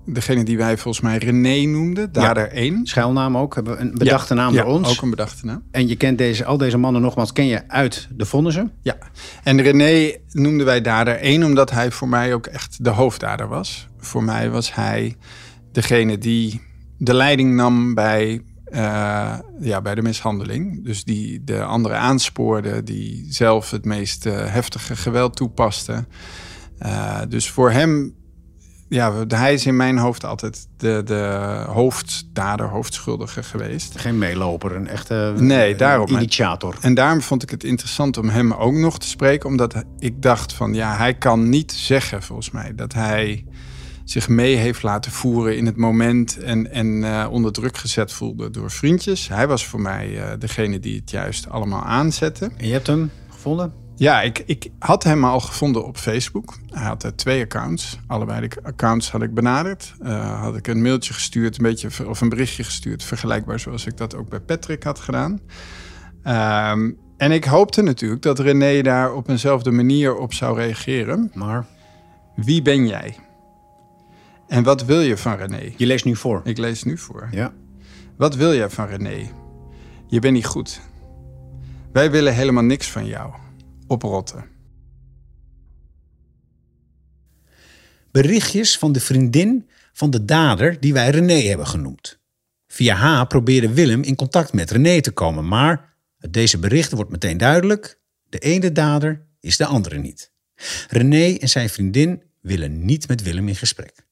degene 0.08 0.44
die 0.44 0.58
wij 0.58 0.78
volgens 0.78 1.04
mij 1.04 1.18
René 1.18 1.72
noemden, 1.72 2.12
dader 2.12 2.44
ja. 2.44 2.50
1. 2.50 2.86
Schuilnaam 2.86 3.38
ook, 3.38 3.56
hebben 3.56 3.76
we 3.76 3.82
een 3.82 3.94
bedachte 3.98 4.34
ja, 4.34 4.42
naam 4.42 4.54
ja, 4.54 4.64
voor 4.64 4.74
ons. 4.74 4.90
ook 4.90 5.02
een 5.02 5.10
bedachte 5.10 5.46
naam. 5.46 5.64
En 5.72 5.88
je 5.88 5.96
kent 5.96 6.18
deze, 6.18 6.46
al 6.46 6.58
deze 6.58 6.78
mannen 6.78 7.02
nogmaals, 7.02 7.34
ken 7.34 7.46
je 7.46 7.70
uit 7.70 8.08
de 8.12 8.26
vonnissen? 8.26 8.72
Ja, 8.82 8.98
en 9.44 9.62
René 9.62 10.16
noemden 10.32 10.66
wij 10.66 10.82
dader 10.82 11.16
1 11.16 11.44
omdat 11.44 11.72
hij 11.72 11.92
voor 11.92 12.08
mij 12.08 12.34
ook 12.34 12.48
echt 12.48 12.84
de 12.84 12.90
hoofddader 12.90 13.48
was. 13.48 13.88
Voor 13.98 14.24
mij 14.24 14.50
was 14.50 14.76
hij 14.76 15.16
degene 15.72 16.18
die 16.18 16.62
de 16.98 17.14
leiding 17.14 17.56
nam 17.56 17.94
bij, 17.94 18.42
uh, 18.72 19.40
ja, 19.60 19.82
bij 19.82 19.96
de 19.96 20.02
mishandeling. 20.02 20.86
Dus 20.86 21.04
die 21.04 21.44
de 21.44 21.64
anderen 21.64 21.98
aanspoorde, 21.98 22.84
die 22.84 23.26
zelf 23.30 23.72
het 23.72 23.86
meest 23.86 24.26
uh, 24.26 24.34
heftige 24.46 24.96
geweld 24.96 25.36
toepaste. 25.36 26.06
Uh, 26.82 27.20
dus 27.30 27.50
voor 27.50 27.72
hem 27.72 28.16
ja, 28.90 29.26
hij 29.28 29.54
is 29.54 29.66
in 29.66 29.76
mijn 29.76 29.98
hoofd 29.98 30.26
altijd 30.26 30.68
de, 30.78 31.02
de 31.06 31.64
hoofddader, 31.68 32.68
hoofdschuldige 32.68 33.44
geweest. 33.44 34.00
Geen 34.00 34.18
meeloper, 34.18 34.76
een 34.76 34.88
echte 34.88 35.34
nee, 35.38 35.76
daarom. 35.76 36.08
initiator. 36.08 36.78
En 36.82 36.94
daarom 36.94 37.22
vond 37.22 37.44
ik 37.44 37.50
het 37.50 37.64
interessant 37.64 38.18
om 38.18 38.30
hem 38.30 38.54
ook 38.54 38.74
nog 38.74 39.00
te 39.00 39.08
spreken. 39.08 39.50
Omdat 39.50 39.84
ik 40.00 40.22
dacht 40.22 40.54
van, 40.54 40.74
ja, 40.74 40.96
hij 40.98 41.14
kan 41.14 41.50
niet 41.50 41.72
zeggen 41.72 42.24
volgens 42.24 42.52
mij 42.52 42.76
dat 42.76 42.94
hij 42.94 43.46
zich 44.04 44.28
mee 44.30 44.56
heeft 44.56 44.84
laten 44.84 45.12
voeren 45.12 45.58
in 45.58 45.66
het 45.66 45.78
moment 45.78 46.38
en, 46.38 46.72
en 46.72 46.88
uh, 46.88 47.28
onder 47.32 47.52
druk 47.52 47.78
gezet 47.78 48.14
voelde 48.14 48.50
door 48.50 48.72
vriendjes. 48.72 49.28
Hij 49.28 49.48
was 49.48 49.66
voor 49.66 49.82
mij 49.82 50.10
uh, 50.10 50.24
degene 50.40 50.80
die 50.80 51.00
het 51.00 51.12
juist 51.12 51.50
allemaal 51.50 51.84
aanzette. 51.84 52.52
En 52.58 52.68
je 52.68 52.74
hebt 52.74 52.88
hem 52.88 53.12
gevonden? 53.30 53.87
Ja, 53.98 54.22
ik, 54.22 54.44
ik 54.46 54.70
had 54.80 55.04
hem 55.04 55.24
al 55.24 55.40
gevonden 55.40 55.86
op 55.86 55.98
Facebook. 55.98 56.58
Hij 56.70 56.86
had 56.86 57.04
er 57.04 57.16
twee 57.16 57.44
accounts. 57.44 58.00
Allebei 58.08 58.48
de 58.48 58.56
accounts 58.64 59.12
had 59.12 59.22
ik 59.22 59.34
benaderd. 59.34 59.94
Uh, 60.02 60.42
had 60.42 60.56
ik 60.56 60.68
een 60.68 60.82
mailtje 60.82 61.14
gestuurd, 61.14 61.58
een 61.58 61.64
beetje 61.64 62.08
of 62.08 62.22
een 62.22 62.30
berichtje 62.30 62.64
gestuurd, 62.64 63.04
vergelijkbaar 63.04 63.60
zoals 63.60 63.86
ik 63.86 63.98
dat 63.98 64.16
ook 64.16 64.30
bij 64.30 64.40
Patrick 64.40 64.84
had 64.84 65.00
gedaan. 65.00 65.40
Um, 66.72 66.98
en 67.18 67.32
ik 67.32 67.44
hoopte 67.44 67.82
natuurlijk 67.82 68.22
dat 68.22 68.40
René 68.40 68.82
daar 68.82 69.14
op 69.14 69.30
eenzelfde 69.30 69.72
manier 69.72 70.16
op 70.16 70.34
zou 70.34 70.58
reageren. 70.58 71.32
Maar 71.34 71.66
wie 72.36 72.62
ben 72.62 72.88
jij? 72.88 73.16
En 74.48 74.64
wat 74.64 74.86
wil 74.86 75.02
je 75.02 75.18
van 75.18 75.36
René? 75.36 75.74
Je 75.78 75.86
leest 75.86 76.06
nu 76.06 76.16
voor. 76.16 76.42
Ik 76.44 76.58
lees 76.58 76.84
nu 76.84 76.98
voor. 76.98 77.28
Ja. 77.32 77.54
Wat 78.18 78.36
wil 78.36 78.54
jij 78.54 78.70
van 78.70 78.88
René? 78.88 79.30
Je 80.08 80.20
bent 80.20 80.34
niet 80.34 80.46
goed. 80.46 80.82
wij 81.92 82.12
willen 82.12 82.34
helemaal 82.34 82.64
niks 82.64 82.92
van 82.92 83.06
jou. 83.06 83.34
Oprotten. 83.88 84.46
Berichtjes 88.12 88.78
van 88.78 88.92
de 88.92 89.00
vriendin 89.00 89.70
van 89.94 90.10
de 90.10 90.26
dader 90.26 90.80
die 90.80 90.94
wij 90.94 91.10
René 91.10 91.34
hebben 91.34 91.68
genoemd. 91.68 92.20
Via 92.68 92.96
haar 92.96 93.28
probeerde 93.28 93.74
Willem 93.74 94.02
in 94.02 94.16
contact 94.16 94.54
met 94.54 94.72
René 94.72 95.02
te 95.02 95.12
komen, 95.12 95.48
maar 95.48 95.98
uit 96.20 96.34
deze 96.34 96.60
berichten 96.60 96.96
wordt 96.96 97.12
meteen 97.12 97.38
duidelijk: 97.38 98.00
de 98.30 98.40
ene 98.40 98.72
dader 98.72 99.26
is 99.40 99.58
de 99.58 99.66
andere 99.66 99.98
niet. 99.98 100.32
René 100.90 101.38
en 101.38 101.50
zijn 101.50 101.70
vriendin 101.70 102.24
willen 102.42 102.86
niet 102.86 103.08
met 103.08 103.24
Willem 103.24 103.48
in 103.48 103.56
gesprek. 103.56 104.06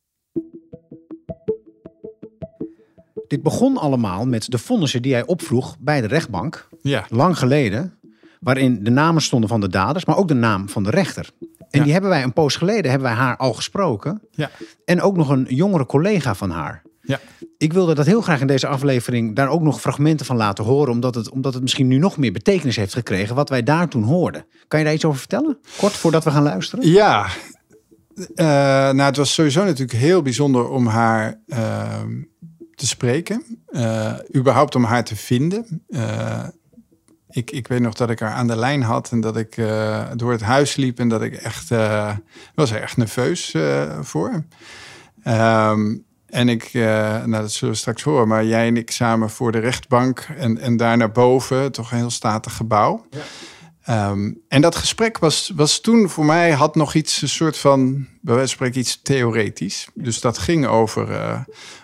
Dit 3.27 3.43
begon 3.43 3.77
allemaal 3.77 4.25
met 4.25 4.51
de 4.51 4.57
vonnissen 4.57 5.01
die 5.01 5.13
hij 5.13 5.25
opvroeg 5.25 5.79
bij 5.79 6.01
de 6.01 6.07
rechtbank, 6.07 6.69
Ja, 6.81 7.05
lang 7.09 7.37
geleden, 7.37 7.99
waarin 8.45 8.83
de 8.83 8.89
namen 8.91 9.21
stonden 9.21 9.49
van 9.49 9.61
de 9.61 9.69
daders, 9.69 10.05
maar 10.05 10.17
ook 10.17 10.27
de 10.27 10.33
naam 10.33 10.69
van 10.69 10.83
de 10.83 10.89
rechter. 10.89 11.29
En 11.39 11.79
Ja. 11.79 11.83
die 11.83 11.91
hebben 11.91 12.09
wij 12.09 12.23
een 12.23 12.33
poos 12.33 12.55
geleden 12.55 12.91
hebben 12.91 13.09
wij 13.09 13.17
haar 13.17 13.37
al 13.37 13.53
gesproken. 13.53 14.21
ja, 14.31 14.49
En 14.85 15.01
ook 15.01 15.17
nog 15.17 15.29
een 15.29 15.45
jongere 15.49 15.85
collega 15.85 16.35
van 16.35 16.49
haar. 16.49 16.81
ja. 17.01 17.19
Ik 17.57 17.73
wilde 17.73 17.93
dat 17.93 18.05
heel 18.05 18.21
graag 18.21 18.41
in 18.41 18.47
deze 18.47 18.67
aflevering 18.67 19.35
daar 19.35 19.47
ook 19.49 19.61
nog 19.61 19.81
fragmenten 19.81 20.25
van 20.25 20.35
laten 20.35 20.63
horen, 20.63 20.91
omdat 20.91 21.15
het, 21.15 21.29
omdat 21.29 21.53
het 21.53 21.61
misschien 21.61 21.87
nu 21.87 21.97
nog 21.97 22.17
meer 22.17 22.31
betekenis 22.31 22.75
heeft 22.75 22.93
gekregen 22.93 23.35
wat 23.35 23.49
wij 23.49 23.63
daar 23.63 23.89
toen 23.89 24.03
hoorden. 24.03 24.45
Kan 24.67 24.79
je 24.79 24.85
daar 24.85 24.93
iets 24.93 25.05
over 25.05 25.19
vertellen? 25.19 25.57
Kort 25.77 25.93
voordat 25.93 26.23
we 26.23 26.31
gaan 26.31 26.43
luisteren? 26.43 26.87
Ja, 26.89 27.27
Eh, 28.35 28.45
nou, 28.45 29.01
het 29.01 29.17
was 29.17 29.33
sowieso 29.33 29.63
natuurlijk 29.63 29.99
heel 29.99 30.21
bijzonder 30.21 30.69
om 30.69 30.87
haar 30.87 31.41
ehm, 31.47 32.21
te 32.75 32.87
spreken. 32.87 33.43
Eh, 33.65 34.13
überhaupt 34.35 34.75
om 34.75 34.83
haar 34.83 35.03
te 35.03 35.15
vinden. 35.15 35.85
Ik, 37.35 37.51
ik 37.51 37.67
weet 37.67 37.79
nog 37.79 37.93
dat 37.93 38.09
ik 38.09 38.19
haar 38.19 38.31
aan 38.31 38.47
de 38.47 38.55
lijn 38.55 38.83
had 38.83 39.11
en 39.11 39.21
dat 39.21 39.37
ik 39.37 39.57
eh, 39.57 40.03
door 40.15 40.31
het 40.31 40.41
huis 40.41 40.75
liep 40.75 40.99
en 40.99 41.09
dat 41.09 41.21
ik 41.21 41.33
echt 41.33 41.71
eh, 41.71 42.11
was 42.53 42.71
er 42.71 42.81
echt 42.81 42.97
nerveus 42.97 43.53
eh, 43.53 43.99
voor. 44.01 44.43
Ehm, 45.23 45.95
en 46.25 46.49
ik, 46.49 46.69
nou 46.73 47.31
dat 47.31 47.51
zullen 47.51 47.73
we 47.73 47.79
straks 47.79 48.03
horen, 48.03 48.27
maar 48.27 48.45
jij 48.45 48.67
en 48.67 48.77
ik 48.77 48.91
samen 48.91 49.29
voor 49.29 49.51
de 49.51 49.59
rechtbank 49.59 50.27
en, 50.37 50.57
en 50.57 50.77
daar 50.77 50.97
naar 50.97 51.11
boven, 51.11 51.71
toch 51.71 51.91
een 51.91 51.97
heel 51.97 52.09
statig 52.09 52.55
gebouw. 52.55 53.05
Ehm, 53.85 54.31
en 54.47 54.61
dat 54.61 54.75
gesprek 54.75 55.17
was, 55.17 55.51
was 55.55 55.79
toen 55.79 56.09
voor 56.09 56.25
mij, 56.25 56.51
had 56.51 56.75
nog 56.75 56.93
iets, 56.93 57.21
een 57.21 57.29
soort 57.29 57.57
van, 57.57 57.93
bij 58.21 58.35
wijze 58.35 58.39
van 58.39 58.47
spreken, 58.47 58.79
iets 58.79 58.99
theoretisch. 59.01 59.87
Dus 59.93 60.19
dat 60.19 60.37
ging 60.37 60.65
over, 60.67 61.11
eh, 61.11 61.39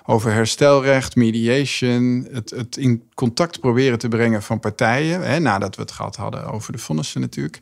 over 0.06 0.32
herstelrecht, 0.32 1.16
mediation, 1.16 2.28
het, 2.32 2.50
het 2.50 2.78
in 2.78 3.04
contact 3.14 3.60
proberen 3.60 4.00
te 4.00 4.08
brengen 4.08 4.44
van 4.44 4.60
partijen. 4.60 5.22
Hè, 5.22 5.40
nadat 5.40 5.76
we 5.76 5.82
het 5.82 5.92
gehad 5.92 6.16
hadden 6.16 6.46
over 6.46 6.72
de 6.72 6.78
vonnissen 6.78 7.22
natuurlijk. 7.22 7.62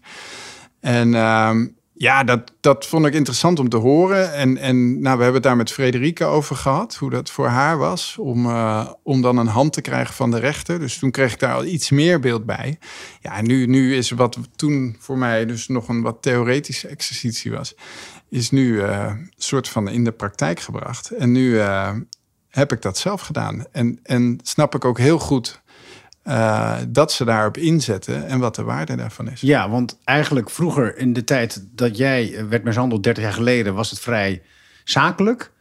En 0.80 1.14
ehm, 1.14 1.68
ja, 2.00 2.24
dat, 2.24 2.52
dat 2.60 2.86
vond 2.86 3.06
ik 3.06 3.14
interessant 3.14 3.60
om 3.60 3.70
te 3.70 3.78
horen. 3.78 4.34
En, 4.34 4.58
en 4.58 5.02
nou, 5.02 5.18
we 5.18 5.24
hebben 5.24 5.34
het 5.34 5.44
daar 5.44 5.56
met 5.56 5.72
Frederike 5.72 6.26
over 6.26 6.56
gehad, 6.56 6.96
hoe 6.96 7.10
dat 7.10 7.30
voor 7.30 7.48
haar 7.48 7.78
was. 7.78 8.18
Om, 8.20 8.46
eh, 8.46 8.90
om 9.04 9.22
dan 9.22 9.38
een 9.38 9.48
hand 9.48 9.74
te 9.74 9.82
krijgen 9.82 10.14
van 10.14 10.32
de 10.32 10.40
rechter. 10.40 10.80
Dus 10.80 10.98
toen 10.98 11.12
kreeg 11.12 11.34
ik 11.34 11.40
daar 11.40 11.54
al 11.54 11.66
iets 11.66 11.90
meer 11.90 12.20
beeld 12.20 12.46
bij. 12.46 12.80
Ja, 13.22 13.42
nu, 13.42 13.66
nu 13.66 13.96
is 13.96 14.12
wat 14.12 14.38
toen 14.56 14.96
voor 15.00 15.18
mij 15.18 15.46
dus 15.46 15.68
nog 15.68 15.88
een 15.88 16.02
wat 16.02 16.22
theoretische 16.22 16.88
exercitie 16.88 17.52
was, 17.52 17.76
is 18.30 18.52
nu 18.52 18.82
eh, 18.82 19.06
een 19.06 19.32
soort 19.38 19.70
van 19.70 19.90
in 19.90 20.04
de 20.04 20.12
praktijk 20.12 20.60
gebracht. 20.60 21.10
En 21.10 21.32
nu 21.32 21.60
eh, 21.60 21.92
heb 22.50 22.72
ik 22.72 22.82
dat 22.82 22.98
zelf 22.98 23.22
gedaan. 23.22 23.66
En, 23.72 24.00
en 24.04 24.40
snap 24.44 24.76
ik 24.76 24.86
ook 24.86 24.98
heel 24.98 25.20
goed 25.20 25.62
eh, 26.30 26.78
dat 26.88 27.12
ze 27.12 27.26
daarop 27.26 27.58
inzetten 27.58 28.28
en 28.28 28.40
wat 28.40 28.56
de 28.56 28.64
waarde 28.64 28.96
daarvan 28.96 29.30
is. 29.30 29.42
Ja, 29.42 29.70
want 29.70 29.98
eigenlijk 30.04 30.50
vroeger 30.50 30.98
in 30.98 31.14
de 31.14 31.24
tijd 31.24 31.66
dat 31.72 31.98
jij 31.98 32.36
eh, 32.36 32.44
werd 32.44 32.64
mishandeld, 32.64 33.04
30 33.04 33.24
jaar 33.24 33.34
geleden, 33.34 33.74
was 33.74 33.90
het 33.90 34.00
vrij 34.00 34.42
zakelijk. 34.84 35.52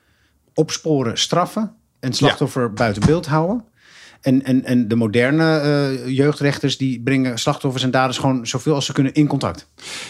Opsporen, 0.55 1.19
straffen 1.19 1.75
en 2.01 2.13
slachtoffer 2.13 2.73
buiten 2.73 3.07
beeld 3.07 3.27
houden. 3.27 3.65
En, 4.21 4.45
en, 4.45 4.65
en 4.65 4.89
de 4.89 4.95
moderne 4.95 5.59
eh, 5.59 6.09
jeugdrechters 6.17 6.77
die 6.77 7.01
brengen 7.01 7.39
slachtoffers 7.39 7.83
en 7.83 7.91
daders 7.91 8.19
gewoon 8.19 8.47
zoveel 8.47 8.75
als 8.75 8.87
ze 8.87 8.93
kunnen 8.93 9.15
in 9.15 9.27
contact. 9.27 9.67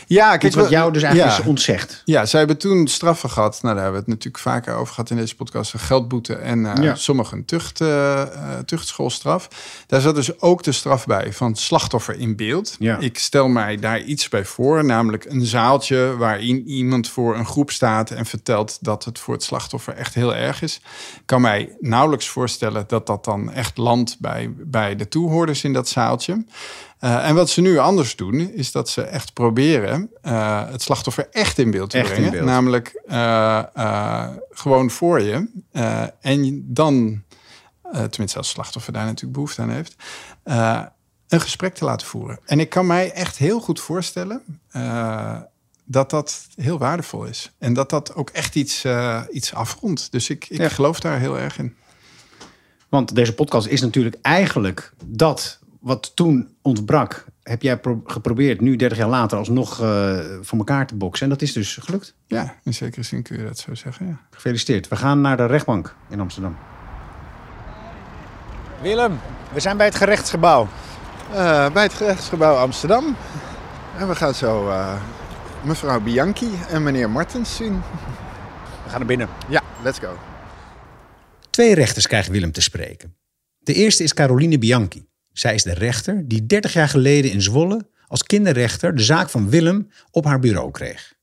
Ja, 0.07 0.29
kijk, 0.29 0.43
Iets 0.43 0.55
wat 0.55 0.69
jou 0.69 0.93
dus 0.93 1.03
eigenlijk 1.03 1.35
ja. 1.37 1.43
is 1.43 1.49
ontzegd. 1.49 2.03
Ja, 2.05 2.27
zij 2.27 2.39
hebben 2.39 2.59
toen 2.59 2.87
straffen 2.87 3.31
gehad. 3.31 3.59
Nou, 3.63 3.75
daar 3.75 3.85
hebben 3.85 3.93
we 4.05 4.11
het 4.11 4.17
natuurlijk 4.17 4.43
vaker 4.43 4.75
over 4.75 4.95
gehad 4.95 5.11
in 5.11 5.17
deze 5.17 5.35
podcast. 5.37 5.73
Een 5.73 5.81
geldboete 5.81 6.35
en 6.35 6.67
eh 6.67 6.83
Ja. 6.83 6.95
sommigen 6.95 7.37
een 7.39 7.45
tucht, 7.45 7.81
eh, 7.81 8.23
tuchtschoolstraf. 8.65 9.49
Daar 9.87 10.01
zat 10.01 10.15
dus 10.15 10.41
ook 10.41 10.63
de 10.63 10.73
straf 10.73 11.07
bij 11.07 11.33
van 11.33 11.57
slachtoffer 11.57 12.19
in 12.19 12.37
beeld. 12.37 12.77
Ja. 12.79 12.99
Ik 12.99 13.19
stel 13.19 13.49
mij 13.49 13.77
daar 13.77 14.03
iets 14.03 14.29
bij 14.29 14.45
voor. 14.45 14.85
Namelijk 14.85 15.25
een 15.25 15.47
zaaltje 15.47 16.17
waarin 16.17 16.69
iemand 16.69 17.09
voor 17.09 17.37
een 17.37 17.47
groep 17.47 17.71
staat... 17.71 18.11
en 18.11 18.27
vertelt 18.27 18.79
dat 18.81 19.05
het 19.05 19.19
voor 19.19 19.35
het 19.35 19.43
slachtoffer 19.43 19.95
echt 19.95 20.15
heel 20.15 20.35
erg 20.35 20.63
is. 20.63 20.75
Ik 21.15 21.23
kan 21.27 21.41
mij 21.41 21.77
nauwelijks 21.81 22.29
voorstellen 22.29 22.85
dat 22.87 23.07
dat 23.07 23.25
dan 23.25 23.53
echt 23.53 23.77
bij, 24.19 24.53
bij 24.57 24.97
de 24.97 25.09
toehoorders 25.09 25.65
in 25.65 25.73
dat 25.73 25.89
zaaltje. 25.89 26.45
Eh, 26.99 27.29
en 27.29 27.35
wat 27.35 27.51
ze 27.51 27.61
nu 27.61 27.79
anders 27.79 28.17
doen, 28.17 28.53
is 28.53 28.73
dat 28.73 28.89
ze 28.89 29.03
echt 29.03 29.33
proberen 29.33 30.11
eh, 30.23 30.69
het 30.71 30.83
slachtoffer 30.83 31.29
echt 31.31 31.59
in 31.59 31.71
beeld 31.71 31.91
te 31.91 31.99
Echt 31.99 32.13
brengen. 32.13 32.31
beeld. 32.31 32.45
Namelijk 32.45 33.03
eh, 33.07 34.29
gewoon 34.51 34.91
voor 34.91 35.21
je. 35.21 35.49
En 36.21 36.65
dan, 36.67 37.23
tenminste 37.93 38.39
als 38.39 38.49
slachtoffer 38.49 38.93
daar 38.93 39.05
natuurlijk 39.05 39.33
behoefte 39.33 39.63
aan 39.63 39.71
heeft, 39.71 39.97
een 41.29 41.41
gesprek 41.41 41.75
te 41.75 41.85
laten 41.85 42.07
voeren. 42.07 42.39
En 42.45 42.61
ik 42.61 42.69
kan 42.69 42.87
mij 42.87 43.13
echt 43.13 43.37
heel 43.39 43.61
goed 43.61 43.81
voorstellen 43.81 44.43
dat 45.85 46.11
dat 46.11 46.47
heel 46.57 46.79
waardevol 46.79 47.25
is. 47.25 47.53
En 47.59 47.73
dat 47.73 47.91
dat 47.91 48.15
ook 48.15 48.31
echt 48.31 48.55
iets, 48.55 48.85
iets 49.31 49.55
afrondt. 49.55 50.13
Dus 50.13 50.31
ik, 50.31 50.47
ik 50.49 50.59
Ja. 50.61 50.69
geloof 50.69 51.01
daar 51.01 51.19
heel 51.19 51.39
erg 51.39 51.59
in. 51.59 51.77
Want 52.89 53.15
deze 53.15 53.35
podcast 53.35 53.67
is 53.67 53.81
natuurlijk 53.81 54.17
eigenlijk 54.23 54.93
dat 55.07 55.59
wat 55.81 56.17
toen 56.17 56.49
ontbrak. 56.63 57.25
Heb 57.43 57.63
jij 57.63 57.79
pro- 57.79 58.03
geprobeerd 58.05 58.61
nu 58.61 58.77
30 58.77 58.99
jaar 58.99 59.09
later 59.09 59.39
alsnog 59.39 59.81
eh 59.81 60.19
voor 60.41 60.59
elkaar 60.59 60.87
te 60.87 60.95
boksen. 60.95 61.25
En 61.25 61.33
dat 61.33 61.43
is 61.43 61.53
dus 61.53 61.77
gelukt. 61.77 62.15
Ja, 62.27 62.55
in 62.65 62.75
zekere 62.75 63.03
zin 63.03 63.23
kun 63.23 63.39
je 63.39 63.45
dat 63.45 63.59
zo 63.59 63.75
zeggen, 63.75 64.07
ja. 64.07 64.19
Gefeliciteerd. 64.31 64.89
We 64.89 64.97
gaan 64.97 65.21
naar 65.21 65.37
de 65.37 65.47
rechtbank 65.47 65.95
in 66.09 66.21
Amsterdam. 66.21 66.57
Willem, 68.83 69.19
we 69.53 69.61
zijn 69.61 69.77
bij 69.77 69.87
het 69.87 69.95
gerechtsgebouw. 69.95 70.69
Eh, 71.33 71.71
bij 71.73 71.83
het 71.83 71.93
gerechtsgebouw 71.95 72.57
Amsterdam. 72.57 73.17
En 73.99 74.09
we 74.09 74.15
gaan 74.15 74.35
zo 74.35 74.69
eh, 74.69 74.93
mevrouw 75.63 76.01
Bianchi 76.01 76.51
en 76.69 76.83
meneer 76.83 77.11
Martens 77.11 77.57
zien. 77.57 77.73
We 78.85 78.91
gaan 78.91 78.99
naar 78.99 79.07
binnen. 79.07 79.29
Ja, 79.49 79.63
let's 79.83 79.99
go. 79.99 80.09
Twee 81.59 81.75
rechters 81.75 82.07
krijgt 82.07 82.29
Willem 82.29 82.53
te 82.53 82.61
spreken. 82.61 83.17
De 83.59 83.75
eerste 83.75 84.03
is 84.03 84.15
Caroline 84.15 84.59
Bianchi. 84.59 85.07
Zij 85.33 85.55
is 85.55 85.63
de 85.63 85.75
rechter 85.75 86.29
die 86.29 86.47
30 86.47 86.73
jaar 86.73 86.89
geleden 86.89 87.31
in 87.31 87.43
Zwolle 87.43 87.87
als 88.07 88.23
kinderrechter 88.23 88.95
de 88.95 89.03
zaak 89.03 89.31
van 89.31 89.51
Willem 89.51 89.91
op 90.11 90.25
haar 90.25 90.39
bureau 90.39 90.71
kreeg. 90.71 91.15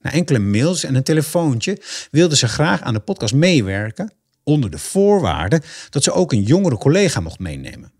Na 0.00 0.12
enkele 0.12 0.38
mails 0.38 0.84
en 0.84 0.94
een 0.94 1.02
telefoontje 1.02 1.82
wilde 2.10 2.36
ze 2.36 2.48
graag 2.48 2.80
aan 2.80 2.94
de 2.94 3.00
podcast 3.00 3.34
meewerken, 3.34 4.12
onder 4.42 4.70
de 4.70 4.78
voorwaarde 4.78 5.62
dat 5.90 6.02
ze 6.02 6.12
ook 6.12 6.32
een 6.32 6.42
jongere 6.42 6.76
collega 6.76 7.20
mocht 7.20 7.38
meenemen. 7.38 7.92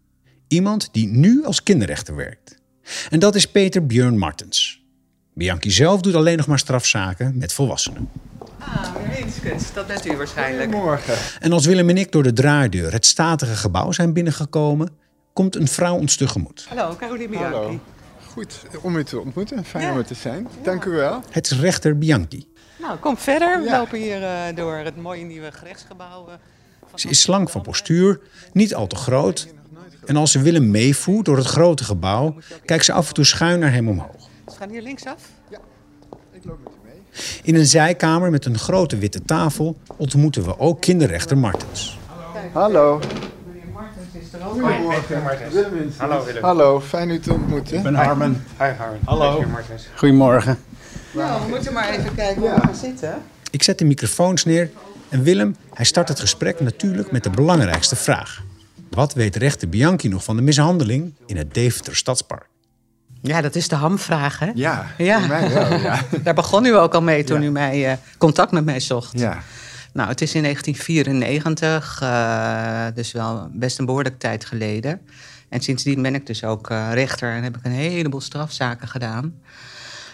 Iemand 0.48 0.88
die 0.92 1.06
nu 1.06 1.44
als 1.44 1.62
kinderrechter 1.62 2.16
werkt. 2.16 2.56
En 3.10 3.18
dat 3.18 3.34
is 3.34 3.46
Peter 3.46 3.86
Björn 3.86 4.18
Martens. 4.18 4.82
Bianchi 5.34 5.70
zelf 5.70 6.00
doet 6.00 6.14
alleen 6.14 6.36
nog 6.36 6.46
maar 6.46 6.58
strafzaken 6.58 7.38
met 7.38 7.52
volwassenen. 7.52 8.08
Ah, 8.66 8.94
dat 9.74 9.86
bent 9.86 10.06
u 10.06 10.16
waarschijnlijk. 10.16 10.70
Morgen. 10.70 11.14
En 11.40 11.52
als 11.52 11.66
Willem 11.66 11.88
en 11.88 11.96
ik 11.96 12.12
door 12.12 12.22
de 12.22 12.32
draaideur 12.32 12.92
het 12.92 13.06
statige 13.06 13.54
gebouw 13.54 13.92
zijn 13.92 14.12
binnengekomen, 14.12 14.88
komt 15.32 15.56
een 15.56 15.68
vrouw 15.68 15.96
ons 15.96 16.16
tegemoet. 16.16 16.66
Hallo, 16.68 16.96
Caroline 16.96 17.28
Bianchi. 17.28 17.54
Hallo. 17.54 17.78
Goed 18.32 18.62
om 18.82 18.96
u 18.96 19.04
te 19.04 19.20
ontmoeten. 19.20 19.64
Fijn 19.64 19.84
Ja. 19.84 19.92
om 19.92 19.98
er 19.98 20.04
te 20.04 20.14
zijn. 20.14 20.48
Dank 20.62 20.84
u 20.84 20.90
wel. 20.90 21.20
Het 21.30 21.50
is 21.50 21.60
rechter 21.60 21.98
Bianchi. 21.98 22.52
Nou, 22.80 22.98
kom 22.98 23.16
verder. 23.16 23.58
We 23.58 23.64
Ja. 23.64 23.78
lopen 23.78 23.98
hier 23.98 24.22
eh, 24.22 24.56
door 24.56 24.74
het 24.76 24.96
mooie 24.96 25.24
nieuwe 25.24 25.52
gerechtsgebouw. 25.52 26.26
eh, 26.28 26.34
van 26.90 26.98
Ze 26.98 27.08
is 27.08 27.20
slank 27.20 27.50
van 27.50 27.62
postuur, 27.62 28.20
niet 28.52 28.74
al 28.74 28.86
te 28.86 28.96
groot. 28.96 29.48
En 30.04 30.16
als 30.16 30.32
ze 30.32 30.42
Willem 30.42 30.70
meevoert 30.70 31.24
door 31.24 31.36
het 31.36 31.46
grote 31.46 31.84
gebouw, 31.84 32.36
kijkt 32.64 32.84
ze 32.84 32.92
af 32.92 33.08
en 33.08 33.14
toe 33.14 33.24
schuin 33.24 33.58
naar 33.58 33.72
hem 33.72 33.88
omhoog. 33.88 34.28
We 34.44 34.52
gaan 34.58 34.70
hier 34.70 34.82
linksaf. 34.82 35.22
Ik 36.32 36.44
loop 36.44 36.58
met. 36.64 36.83
In 37.42 37.54
een 37.54 37.66
zijkamer 37.66 38.30
met 38.30 38.44
een 38.44 38.58
grote 38.58 38.96
witte 38.96 39.22
tafel 39.24 39.76
ontmoeten 39.96 40.44
we 40.44 40.58
ook 40.58 40.80
kinderrechter 40.80 41.38
Martens. 41.38 41.98
Hallo. 42.52 43.00
Meneer 43.46 43.62
Martens 43.72 44.06
is 44.12 44.32
er 44.32 44.46
ook. 44.46 44.60
Hallo 45.96 46.24
Willem. 46.24 46.42
Hallo, 46.44 46.80
fijn 46.80 47.10
u 47.10 47.20
te 47.20 47.32
ontmoeten. 47.32 47.82
ben 47.82 47.94
Harmen. 47.94 48.44
Hi, 48.58 48.64
Harm. 48.64 48.98
Hallo. 49.04 49.44
Martens. 49.50 49.86
Goedemorgen. 49.96 50.58
Nou, 51.12 51.42
we 51.42 51.48
moeten 51.48 51.72
maar 51.72 51.88
even 51.88 52.14
kijken 52.14 52.42
waar 52.42 52.54
we 52.54 52.60
gaan 52.60 52.74
zitten. 52.74 53.22
Ik 53.50 53.62
zet 53.62 53.78
de 53.78 53.84
microfoons 53.84 54.44
neer 54.44 54.70
en 55.08 55.22
Willem, 55.22 55.56
hij 55.74 55.84
start 55.84 56.08
het 56.08 56.20
gesprek 56.20 56.60
natuurlijk 56.60 57.10
met 57.10 57.22
de 57.22 57.30
belangrijkste 57.30 57.96
vraag. 57.96 58.42
Wat 58.90 59.14
weet 59.14 59.36
rechter 59.36 59.68
Bianchi 59.68 60.08
nog 60.08 60.24
van 60.24 60.36
de 60.36 60.42
mishandeling 60.42 61.14
in 61.26 61.36
het 61.36 61.54
Deventer 61.54 61.96
Stadspark? 61.96 62.46
Ja, 63.26 63.40
dat 63.40 63.54
is 63.54 63.68
de 63.68 63.74
hamvraag, 63.74 64.38
hè? 64.38 64.50
Ja, 64.54 64.86
Ja. 64.98 65.18
voor 65.18 65.28
mij 65.28 65.52
wel, 65.52 65.78
ja. 65.78 66.00
Daar 66.24 66.34
begon 66.34 66.64
u 66.64 66.76
ook 66.76 66.94
al 66.94 67.02
mee 67.02 67.24
toen 67.24 67.40
Ja. 67.40 67.46
u 67.46 67.50
mij 67.50 67.90
eh, 67.90 67.96
contact 68.18 68.52
met 68.52 68.64
mij 68.64 68.80
zocht. 68.80 69.18
ja. 69.18 69.38
Nou, 69.92 70.08
het 70.08 70.20
is 70.20 70.34
in 70.34 70.42
1994, 70.42 72.00
eh, 72.02 72.86
dus 72.94 73.12
wel 73.12 73.48
best 73.52 73.78
een 73.78 73.84
behoorlijk 73.86 74.18
tijd 74.18 74.44
geleden. 74.44 75.00
En 75.48 75.60
sindsdien 75.60 76.02
ben 76.02 76.14
ik 76.14 76.26
dus 76.26 76.44
ook 76.44 76.70
eh, 76.70 76.88
rechter 76.92 77.32
en 77.32 77.42
heb 77.42 77.56
ik 77.56 77.64
een 77.64 77.70
heleboel 77.72 78.20
strafzaken 78.20 78.88
gedaan. 78.88 79.34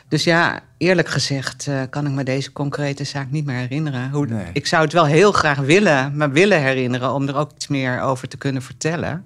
Dus 0.09 0.25
ja, 0.25 0.61
eerlijk 0.79 1.09
gezegd 1.09 1.69
kan 1.91 2.07
ik 2.07 2.13
me 2.13 2.25
deze 2.25 2.53
concrete 2.53 3.05
zaak 3.05 3.31
niet 3.31 3.45
meer 3.47 3.57
herinneren. 3.57 4.11
Hoe, 4.11 4.27
Nee. 4.27 4.45
Ik 4.53 4.67
zou 4.67 4.83
het 4.85 4.93
wel 4.93 5.05
heel 5.07 5.33
graag 5.33 5.59
willen, 5.59 6.17
me 6.17 6.29
willen 6.29 6.63
herinneren 6.63 7.13
om 7.13 7.29
er 7.29 7.37
ook 7.37 7.51
iets 7.55 7.69
meer 7.69 8.01
over 8.01 8.29
te 8.29 8.37
kunnen 8.37 8.63
vertellen. 8.63 9.25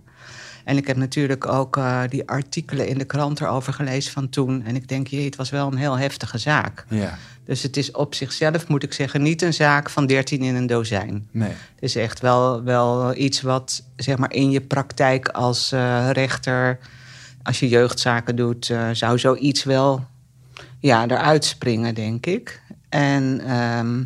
En 0.65 0.77
ik 0.77 0.87
heb 0.87 0.97
natuurlijk 0.97 1.47
ook 1.47 1.77
eh, 1.77 2.01
die 2.09 2.29
artikelen 2.29 2.89
in 2.89 2.99
de 2.99 3.05
krant 3.05 3.41
erover 3.41 3.73
gelezen 3.73 4.13
van 4.13 4.29
toen. 4.29 4.65
En 4.65 4.77
ik 4.77 4.89
denk, 4.89 5.07
jee, 5.07 5.25
het 5.25 5.37
was 5.37 5.51
wel 5.51 5.67
een 5.67 5.77
heel 5.77 5.99
heftige 5.99 6.39
zaak. 6.39 6.85
ja. 6.89 7.19
Dus 7.45 7.63
het 7.63 7.77
is 7.77 7.91
op 7.91 8.15
zichzelf, 8.15 8.69
moet 8.69 8.83
ik 8.83 8.93
zeggen, 8.93 9.23
niet 9.23 9.43
een 9.43 9.55
zaak 9.55 9.91
van 9.91 10.07
13 10.07 10.43
in 10.43 10.55
een 10.55 10.67
dozijn. 10.67 11.29
Nee. 11.31 11.49
Het 11.49 11.83
is 11.83 11.97
echt 11.97 12.21
wel, 12.21 12.63
wel 12.63 13.17
iets 13.17 13.41
wat 13.41 13.83
zeg 13.97 14.17
maar, 14.17 14.33
in 14.33 14.51
je 14.51 14.61
praktijk 14.61 15.29
als 15.29 15.73
eh, 15.73 16.09
rechter, 16.13 16.79
als 17.43 17.61
je 17.61 17.69
jeugdzaken 17.69 18.37
doet, 18.37 18.71
eh, 18.71 18.89
zou 18.93 19.19
zoiets 19.19 19.65
wel 19.65 20.07
ja, 20.79 21.07
eruit 21.07 21.45
springen, 21.45 21.95
denk 21.95 22.27
ik. 22.27 22.63
En, 22.89 23.41
ehm, 23.47 24.03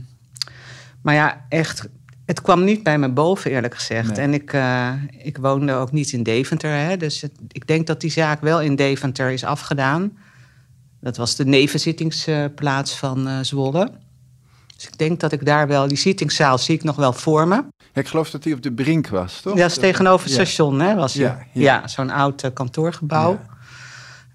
maar 1.01 1.15
ja, 1.15 1.45
echt, 1.49 1.89
het 2.29 2.43
kwam 2.43 2.65
niet 2.65 2.83
bij 2.83 2.99
me 2.99 3.09
boven, 3.09 3.51
eerlijk 3.51 3.75
gezegd. 3.75 4.09
Nee. 4.09 4.19
En 4.19 4.35
ik, 4.35 4.53
eh, 4.53 4.93
ik 5.23 5.37
woonde 5.39 5.73
ook 5.73 5.93
niet 5.93 6.13
in 6.13 6.23
Deventer. 6.23 6.71
Hè, 6.71 6.97
dus 6.97 7.21
het- 7.21 7.39
ik 7.49 7.67
denk 7.67 7.87
dat 7.87 8.01
die 8.01 8.11
zaak 8.11 8.41
wel 8.41 8.61
in 8.61 8.77
Deventer 8.77 9.31
is 9.31 9.45
afgedaan. 9.45 10.19
Dat 11.01 11.17
was 11.17 11.37
de 11.37 11.45
nevenzittingsplaats 11.45 12.97
van 12.99 13.29
eh, 13.29 13.39
Zwolle. 13.43 13.91
Dus 14.77 14.87
ik 14.87 14.99
denk 14.99 15.21
dat 15.21 15.33
ik 15.33 15.45
daar 15.47 15.67
wel, 15.69 15.89
die 15.89 15.97
zittingszaal 15.97 16.59
zie 16.59 16.75
ik 16.75 16.85
nog 16.85 16.97
wel 16.97 17.13
voor 17.13 17.49
me. 17.49 17.55
Ja, 17.55 18.01
ik 18.01 18.09
geloof 18.09 18.31
dat 18.31 18.45
hij 18.45 18.53
op 18.53 18.63
de 18.63 18.73
brink 18.73 19.09
was, 19.09 19.41
toch? 19.41 19.55
Ja, 19.55 19.61
dat 19.61 19.71
is 19.71 19.77
tegenover 19.79 20.27
het 20.27 20.37
Ja. 20.37 20.45
station, 20.45 20.81
hè, 20.81 20.95
was 20.95 21.15
hij. 21.15 21.23
Ja, 21.25 21.39
Ja, 21.53 21.63
ja. 21.63 21.89
zo'n 21.89 22.11
oud 22.11 22.43
eh, 22.43 22.51
kantoorgebouw. 22.55 23.41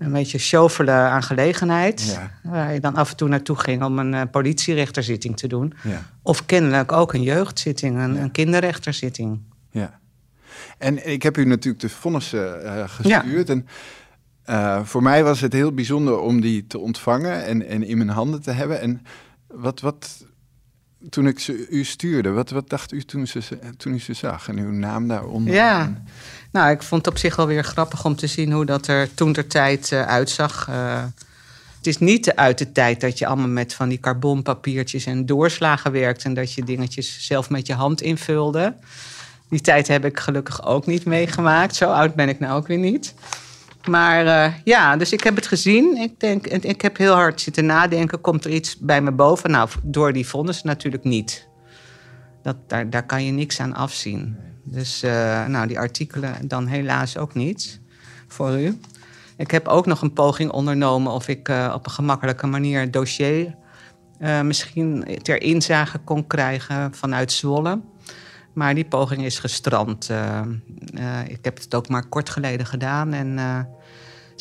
Een 0.03 0.11
beetje 0.11 0.37
sjovelen 0.37 0.93
aan 0.95 1.23
gelegenheid. 1.23 2.03
Ja. 2.03 2.51
Waar 2.51 2.73
je 2.73 2.79
dan 2.79 2.95
af 2.95 3.09
en 3.09 3.15
toe 3.15 3.27
naartoe 3.27 3.55
ging 3.55 3.83
om 3.83 3.99
een 3.99 4.13
eh, 4.13 4.21
politierechterzitting 4.31 5.37
te 5.37 5.47
doen. 5.47 5.73
Ja. 5.83 6.01
Of 6.21 6.45
kennelijk 6.45 6.91
ook 6.91 7.13
een 7.13 7.21
jeugdzitting, 7.21 7.97
een, 7.97 8.13
Ja. 8.13 8.21
een 8.21 8.31
kinderrechterzitting. 8.31 9.39
Ja. 9.71 9.99
En 10.77 11.09
ik 11.09 11.23
heb 11.23 11.37
u 11.37 11.45
natuurlijk 11.45 11.83
de 11.83 11.89
vonnissen 11.89 12.65
eh, 12.65 12.83
gestuurd. 12.87 13.49
En 13.49 13.67
eh, 14.43 14.83
voor 14.83 15.03
mij 15.03 15.23
was 15.23 15.41
het 15.41 15.53
heel 15.53 15.73
bijzonder 15.73 16.19
om 16.19 16.41
die 16.41 16.67
te 16.67 16.79
ontvangen 16.79 17.45
en, 17.45 17.67
en 17.67 17.83
in 17.83 17.97
mijn 17.97 18.09
handen 18.09 18.41
te 18.41 18.51
hebben. 18.51 18.81
En 18.81 19.01
wat, 19.47 19.79
wat 19.79 20.25
toen 21.09 21.27
ik 21.27 21.39
ze 21.39 21.67
u 21.69 21.83
stuurde, 21.83 22.29
wat, 22.29 22.49
wat 22.49 22.69
dacht 22.69 22.91
u 22.91 23.01
toen, 23.01 23.27
ze, 23.27 23.39
toen 23.77 23.93
u 23.93 23.99
ze 23.99 24.13
zag 24.13 24.47
en 24.47 24.57
uw 24.57 24.71
naam 24.71 25.07
daaronder? 25.07 25.53
Ja. 25.53 26.01
Nou, 26.51 26.71
ik 26.71 26.83
vond 26.83 27.05
het 27.05 27.13
op 27.13 27.19
zich 27.19 27.35
wel 27.35 27.47
weer 27.47 27.63
grappig 27.63 28.05
om 28.05 28.15
te 28.15 28.27
zien 28.27 28.51
hoe 28.51 28.65
dat 28.65 28.87
er 28.87 29.13
toen 29.13 29.33
ter 29.33 29.47
tijd 29.47 29.91
eh, 29.91 30.05
uitzag. 30.05 30.67
Eh, 30.69 31.03
het 31.77 31.87
is 31.87 31.97
niet 31.97 32.35
uit 32.35 32.57
de 32.57 32.71
tijd 32.71 33.01
dat 33.01 33.17
je 33.17 33.25
allemaal 33.25 33.47
met 33.47 33.73
van 33.73 33.89
die 33.89 33.99
carbonpapiertjes 33.99 35.05
en 35.05 35.25
doorslagen 35.25 35.91
werkt 35.91 36.23
en 36.23 36.33
dat 36.33 36.53
je 36.53 36.63
dingetjes 36.63 37.25
zelf 37.25 37.49
met 37.49 37.67
je 37.67 37.73
hand 37.73 38.01
invulde. 38.01 38.75
Die 39.49 39.61
tijd 39.61 39.87
heb 39.87 40.05
ik 40.05 40.19
gelukkig 40.19 40.65
ook 40.65 40.85
niet 40.85 41.05
meegemaakt. 41.05 41.75
Zo 41.75 41.91
oud 41.91 42.15
ben 42.15 42.29
ik 42.29 42.39
nou 42.39 42.57
ook 42.57 42.67
weer 42.67 42.77
niet. 42.77 43.13
Maar 43.89 44.25
eh, 44.25 44.53
ja, 44.63 44.97
dus 44.97 45.11
ik 45.11 45.23
heb 45.23 45.35
het 45.35 45.47
gezien. 45.47 45.97
Ik, 45.97 46.19
denk, 46.19 46.45
en 46.47 46.63
ik 46.63 46.81
heb 46.81 46.97
heel 46.97 47.13
hard 47.13 47.41
zitten 47.41 47.65
nadenken. 47.65 48.21
Komt 48.21 48.45
er 48.45 48.51
iets 48.51 48.77
bij 48.77 49.01
me 49.01 49.11
boven? 49.11 49.51
Nou, 49.51 49.69
door 49.83 50.13
die 50.13 50.27
vonnis 50.27 50.63
natuurlijk 50.63 51.03
niet. 51.03 51.47
Dat, 52.41 52.55
daar, 52.67 52.89
daar 52.89 53.05
kan 53.05 53.25
je 53.25 53.31
niks 53.31 53.59
aan 53.59 53.73
afzien. 53.73 54.37
Dus 54.63 55.03
eh, 55.03 55.45
nou, 55.45 55.67
die 55.67 55.79
artikelen 55.79 56.47
dan 56.47 56.67
helaas 56.67 57.17
ook 57.17 57.33
niet 57.33 57.79
voor 58.27 58.59
u. 58.59 58.79
Ik 59.37 59.51
heb 59.51 59.67
ook 59.67 59.85
nog 59.85 60.01
een 60.01 60.13
poging 60.13 60.51
ondernomen 60.51 61.11
of 61.11 61.27
ik 61.27 61.49
eh, 61.49 61.71
op 61.75 61.85
een 61.85 61.91
gemakkelijke 61.91 62.47
manier 62.47 62.79
het 62.79 62.93
dossier 62.93 63.55
misschien 64.43 65.19
ter 65.21 65.41
inzage 65.41 65.97
kon 65.97 66.27
krijgen 66.27 66.93
vanuit 66.93 67.31
Zwolle. 67.31 67.81
Maar 68.53 68.75
die 68.75 68.85
poging 68.85 69.23
is 69.23 69.39
gestrand. 69.39 70.09
Ik 71.27 71.37
heb 71.41 71.57
het 71.57 71.75
ook 71.75 71.89
maar 71.89 72.05
kort 72.05 72.29
geleden 72.29 72.65
gedaan. 72.65 73.13
En 73.13 73.37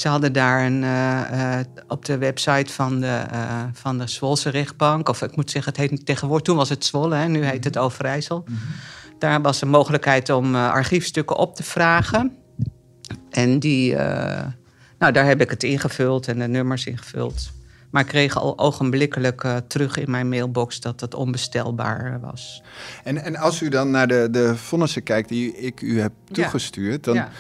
ze 0.03 0.09
hadden 0.09 0.33
daar 0.33 0.67
een, 0.67 0.85
eh, 0.85 1.59
eh, 1.59 1.67
op 1.89 2.05
de 2.05 2.19
website 2.19 2.73
van 2.73 3.01
de, 3.01 3.07
eh, 3.31 3.63
van 3.73 3.99
de 3.99 4.07
Zwolse 4.07 4.51
rechtbank... 4.51 5.09
of 5.09 5.23
ik 5.23 5.37
moet 5.37 5.51
zeggen, 5.51 5.73
het 5.73 5.91
heet 5.91 6.07
tegenwoordig... 6.07 6.47
toen 6.47 6.57
was 6.57 6.69
het 6.69 6.85
Zwolle, 6.85 7.15
hè, 7.15 7.29
nu 7.29 7.45
heet 7.45 7.65
het 7.65 7.79
Overijssel. 7.79 8.45
Daar 9.19 9.43
was 9.43 9.63
een 9.63 9.69
mogelijkheid 9.69 10.31
om 10.31 10.55
archiefstukken 10.55 11.37
op 11.37 11.57
te 11.57 11.63
vragen. 11.63 12.37
En 13.31 13.59
die, 13.59 13.95
nou, 14.99 15.13
daar 15.13 15.27
heb 15.27 15.41
ik 15.41 15.51
het 15.51 15.63
ingevuld 15.63 16.29
en 16.29 16.39
de 16.39 16.49
nummers 16.49 16.87
ingevuld. 16.87 17.51
Maar 17.91 18.03
ik 18.03 18.09
kreeg 18.09 18.37
al 18.37 18.59
ogenblikkelijk 18.59 19.47
terug 19.67 19.97
in 19.97 20.11
mijn 20.11 20.29
mailbox 20.29 20.81
dat 20.81 21.01
het 21.01 21.15
onbestelbaar 21.15 22.21
was. 22.21 22.63
En, 23.05 23.23
en 23.23 23.37
als 23.37 23.61
u 23.61 23.69
dan 23.69 23.91
naar 23.91 24.07
de, 24.07 24.29
de 24.31 24.57
vonnissen 24.57 25.03
kijkt 25.03 25.29
die 25.29 25.57
ik 25.57 25.81
u 25.81 26.01
heb 26.01 26.13
Ja. 26.27 26.35
toegestuurd, 26.35 27.05
dan 27.05 27.15
Ja. 27.15 27.31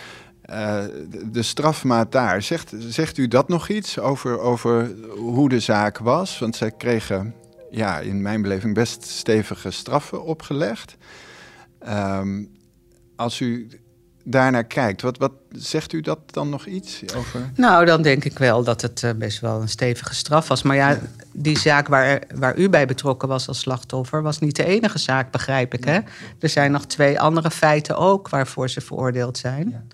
Eh, 0.52 0.84
de, 1.10 1.30
de 1.30 1.42
strafmaat 1.42 2.12
daar, 2.12 2.42
zegt, 2.42 2.72
zegt 2.78 3.18
u 3.18 3.28
dat 3.28 3.48
nog 3.48 3.68
iets 3.68 3.98
over, 3.98 4.38
over 4.38 4.94
hoe 5.16 5.48
de 5.48 5.60
zaak 5.60 5.98
was? 5.98 6.38
Want 6.38 6.56
zij 6.56 6.70
kregen 6.70 7.34
ja, 7.70 7.98
in 7.98 8.22
mijn 8.22 8.42
beleving 8.42 8.74
best 8.74 9.04
stevige 9.04 9.70
straffen 9.70 10.24
opgelegd. 10.24 10.96
Ehm, 11.78 12.44
als 13.16 13.40
u 13.40 13.68
daarnaar 14.24 14.64
kijkt, 14.64 15.02
wat, 15.02 15.18
wat 15.18 15.32
zegt 15.50 15.92
u 15.92 16.00
dat 16.00 16.18
dan 16.26 16.48
nog 16.48 16.66
iets 16.66 17.02
over? 17.16 17.50
Nou, 17.54 17.84
dan 17.84 18.02
denk 18.02 18.24
ik 18.24 18.38
wel 18.38 18.64
dat 18.64 18.82
het 18.82 19.02
eh, 19.02 19.10
best 19.12 19.40
wel 19.40 19.60
een 19.60 19.68
stevige 19.68 20.14
straf 20.14 20.48
was. 20.48 20.62
Maar 20.62 20.76
ja, 20.76 20.98
die 21.32 21.58
zaak 21.58 21.88
waar, 21.88 22.22
waar 22.34 22.56
u 22.56 22.68
bij 22.68 22.86
betrokken 22.86 23.28
was 23.28 23.48
als 23.48 23.58
slachtoffer... 23.58 24.22
was 24.22 24.38
niet 24.38 24.56
de 24.56 24.64
enige 24.64 24.98
zaak, 24.98 25.30
begrijp 25.30 25.74
ik, 25.74 25.84
hè? 25.84 25.98
Er 26.38 26.48
zijn 26.48 26.72
nog 26.72 26.86
twee 26.86 27.20
andere 27.20 27.50
feiten 27.50 27.96
ook 27.96 28.28
waarvoor 28.28 28.70
ze 28.70 28.80
veroordeeld 28.80 29.38
zijn. 29.38 29.90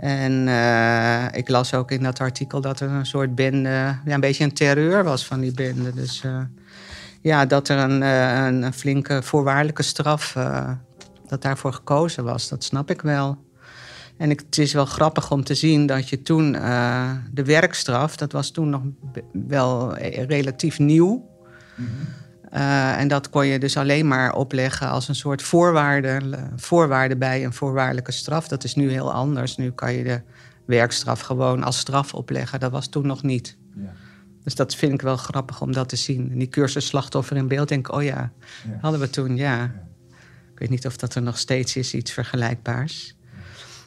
En 0.00 0.48
eh, 0.48 1.24
ik 1.32 1.48
las 1.48 1.74
ook 1.74 1.90
in 1.90 2.02
dat 2.02 2.20
artikel 2.20 2.60
dat 2.60 2.80
er 2.80 2.90
een 2.90 3.06
soort 3.06 3.34
bende... 3.34 3.68
Ja, 4.04 4.14
een 4.14 4.20
beetje 4.20 4.44
een 4.44 4.54
terreur 4.54 5.04
was 5.04 5.26
van 5.26 5.40
die 5.40 5.52
bende. 5.52 5.94
Dus 5.94 6.22
eh, 6.24 6.40
ja, 7.20 7.46
dat 7.46 7.68
er 7.68 7.78
een, 7.78 8.02
eh, 8.02 8.46
een, 8.46 8.62
een 8.62 8.72
flinke 8.72 9.22
voorwaardelijke 9.22 9.82
straf... 9.82 10.36
dat 11.26 11.42
daarvoor 11.42 11.72
gekozen 11.72 12.24
was, 12.24 12.48
dat 12.48 12.64
snap 12.64 12.90
ik 12.90 13.02
wel. 13.02 13.44
En 14.16 14.30
ik, 14.30 14.40
het 14.40 14.58
is 14.58 14.72
wel 14.72 14.86
grappig 14.86 15.30
om 15.30 15.44
te 15.44 15.54
zien 15.54 15.86
dat 15.86 16.08
je 16.08 16.22
toen 16.22 16.52
de 17.32 17.44
werkstraf, 17.44 18.16
dat 18.16 18.32
was 18.32 18.50
toen 18.50 18.70
nog 18.70 18.82
wel 19.32 19.96
relatief 20.26 20.78
nieuw. 20.78 21.28
Eh, 22.50 22.98
en 22.98 23.08
dat 23.08 23.30
kon 23.30 23.46
je 23.46 23.58
dus 23.58 23.76
alleen 23.76 24.08
maar 24.08 24.34
opleggen 24.34 24.88
als 24.88 25.08
een 25.08 25.14
soort 25.14 25.42
voorwaarde, 25.42 26.20
voorwaarde 26.56 27.16
bij 27.16 27.44
een 27.44 27.52
voorwaardelijke 27.52 28.12
straf. 28.12 28.48
Dat 28.48 28.64
is 28.64 28.74
nu 28.74 28.90
heel 28.90 29.12
anders. 29.12 29.56
Nu 29.56 29.70
kan 29.70 29.92
je 29.92 30.04
de 30.04 30.20
werkstraf 30.64 31.20
gewoon 31.20 31.64
als 31.64 31.78
straf 31.78 32.14
opleggen. 32.14 32.60
Dat 32.60 32.70
was 32.70 32.88
toen 32.88 33.06
nog 33.06 33.22
niet. 33.22 33.56
Dus 34.44 34.54
dat 34.54 34.74
vind 34.74 34.92
ik 34.92 35.02
wel 35.02 35.16
grappig 35.16 35.60
om 35.60 35.72
dat 35.72 35.88
te 35.88 35.96
zien. 35.96 36.30
En 36.30 36.38
die 36.38 36.48
cursus 36.48 36.86
slachtoffer 36.86 37.36
in 37.36 37.48
beeld, 37.48 37.68
denk 37.68 37.88
ik, 37.88 37.94
oh 37.94 38.02
ja, 38.02 38.32
hadden 38.80 39.00
we 39.00 39.10
toen, 39.10 39.36
ja. 39.36 39.64
Ik 40.52 40.58
weet 40.58 40.70
niet 40.70 40.86
of 40.86 40.96
dat 40.96 41.14
er 41.14 41.22
nog 41.22 41.38
steeds 41.38 41.76
is, 41.76 41.94
iets 41.94 42.12
vergelijkbaars. 42.12 43.16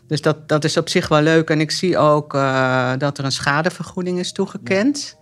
Dus 0.07 0.21
dat, 0.21 0.49
dat 0.49 0.63
is 0.63 0.77
op 0.77 0.89
zich 0.89 1.07
wel 1.07 1.21
leuk. 1.21 1.49
En 1.49 1.59
ik 1.59 1.71
zie 1.71 1.97
ook 1.97 2.33
eh, 2.33 2.93
dat 2.97 3.17
er 3.17 3.25
een 3.25 3.31
schadevergoeding 3.31 4.19
is 4.19 4.31
toegekend. 4.31 5.17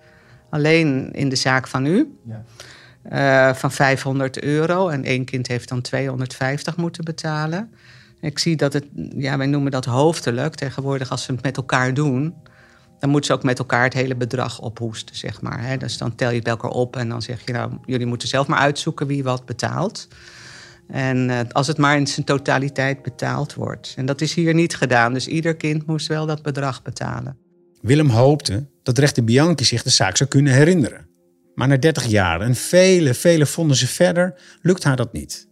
Alleen 0.50 1.12
in 1.12 1.30
de 1.30 1.36
zaak 1.36 1.68
van 1.68 1.86
u. 1.86 2.18
Eh, 3.04 3.54
van 3.54 3.72
500 3.72 4.42
euro. 4.42 4.88
En 4.88 5.04
één 5.04 5.26
kind 5.26 5.48
heeft 5.48 5.70
dan 5.70 5.82
250 5.82 6.78
moeten 6.78 7.04
betalen. 7.04 7.72
Ik 8.22 8.40
zie 8.40 8.56
dat 8.56 8.74
het, 8.74 8.86
ja, 9.18 9.38
wij 9.38 9.48
noemen 9.48 9.72
dat 9.72 9.86
hoofdelijk. 9.86 10.56
Tegenwoordig 10.56 11.10
als 11.10 11.24
ze 11.24 11.32
het 11.32 11.44
met 11.44 11.58
elkaar 11.58 11.94
doen... 11.94 12.34
dan 13.00 13.10
moeten 13.10 13.32
ze 13.32 13.38
ook 13.38 13.44
met 13.44 13.60
elkaar 13.60 13.84
het 13.84 13.94
hele 13.94 14.16
bedrag 14.16 14.60
ophoesten, 14.60 15.16
zeg 15.16 15.42
maar. 15.42 15.68
Hè. 15.68 15.78
Dus 15.78 15.98
dan 15.98 16.16
tel 16.16 16.30
je 16.30 16.36
het 16.36 16.44
bij 16.44 16.54
elkaar 16.54 16.72
op 16.72 16.96
en 16.96 17.10
dan 17.10 17.22
zeg 17.22 17.46
je... 17.46 17.54
nou, 17.54 17.72
jullie 17.86 18.06
moeten 18.06 18.28
zelf 18.28 18.48
maar 18.48 18.60
uitzoeken 18.60 19.08
wie 19.08 19.24
wat 19.24 19.46
betaalt. 19.46 20.08
En 20.88 21.30
eh, 21.30 21.40
als 21.52 21.68
het 21.68 21.78
maar 21.78 21.98
in 21.98 22.08
zijn 22.08 22.26
totaliteit 22.26 23.02
betaald 23.02 23.54
wordt. 23.54 23.94
En 23.98 24.06
dat 24.06 24.22
is 24.22 24.34
hier 24.34 24.54
niet 24.54 24.76
gedaan. 24.76 25.14
Dus 25.14 25.28
ieder 25.28 25.56
kind 25.56 25.86
moest 25.86 26.08
wel 26.08 26.26
dat 26.26 26.42
bedrag 26.42 26.82
betalen. 26.82 27.38
Willem 27.82 28.10
hoopte 28.10 28.66
dat 28.84 28.98
rechter 28.98 29.24
Bianchi 29.24 29.66
zich 29.66 29.84
de 29.84 29.90
zaak 29.90 30.18
zou 30.18 30.30
kunnen 30.30 30.54
herinneren. 30.54 31.10
Maar 31.56 31.68
na 31.68 31.78
30 31.78 32.06
jaar 32.06 32.42
en 32.42 32.56
vele, 32.56 33.14
vele 33.14 33.46
vonnissen 33.46 33.88
verder 33.88 34.34
lukt 34.62 34.84
haar 34.84 34.96
dat 34.96 35.14
niet. 35.14 35.48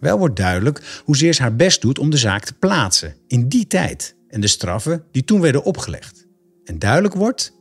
Wel 0.00 0.18
wordt 0.18 0.36
duidelijk 0.36 1.02
hoezeer 1.04 1.34
ze 1.34 1.42
haar 1.42 1.56
best 1.56 1.80
doet 1.80 1.98
om 1.98 2.10
de 2.10 2.16
zaak 2.16 2.44
te 2.44 2.54
plaatsen 2.54 3.16
in 3.26 3.48
die 3.48 3.66
tijd 3.66 4.16
en 4.28 4.40
de 4.40 4.46
straffen 4.46 5.04
die 5.10 5.24
toen 5.24 5.40
werden 5.40 5.64
opgelegd. 5.64 6.26
En 6.64 6.78
duidelijk 6.78 7.14
wordt, 7.14 7.52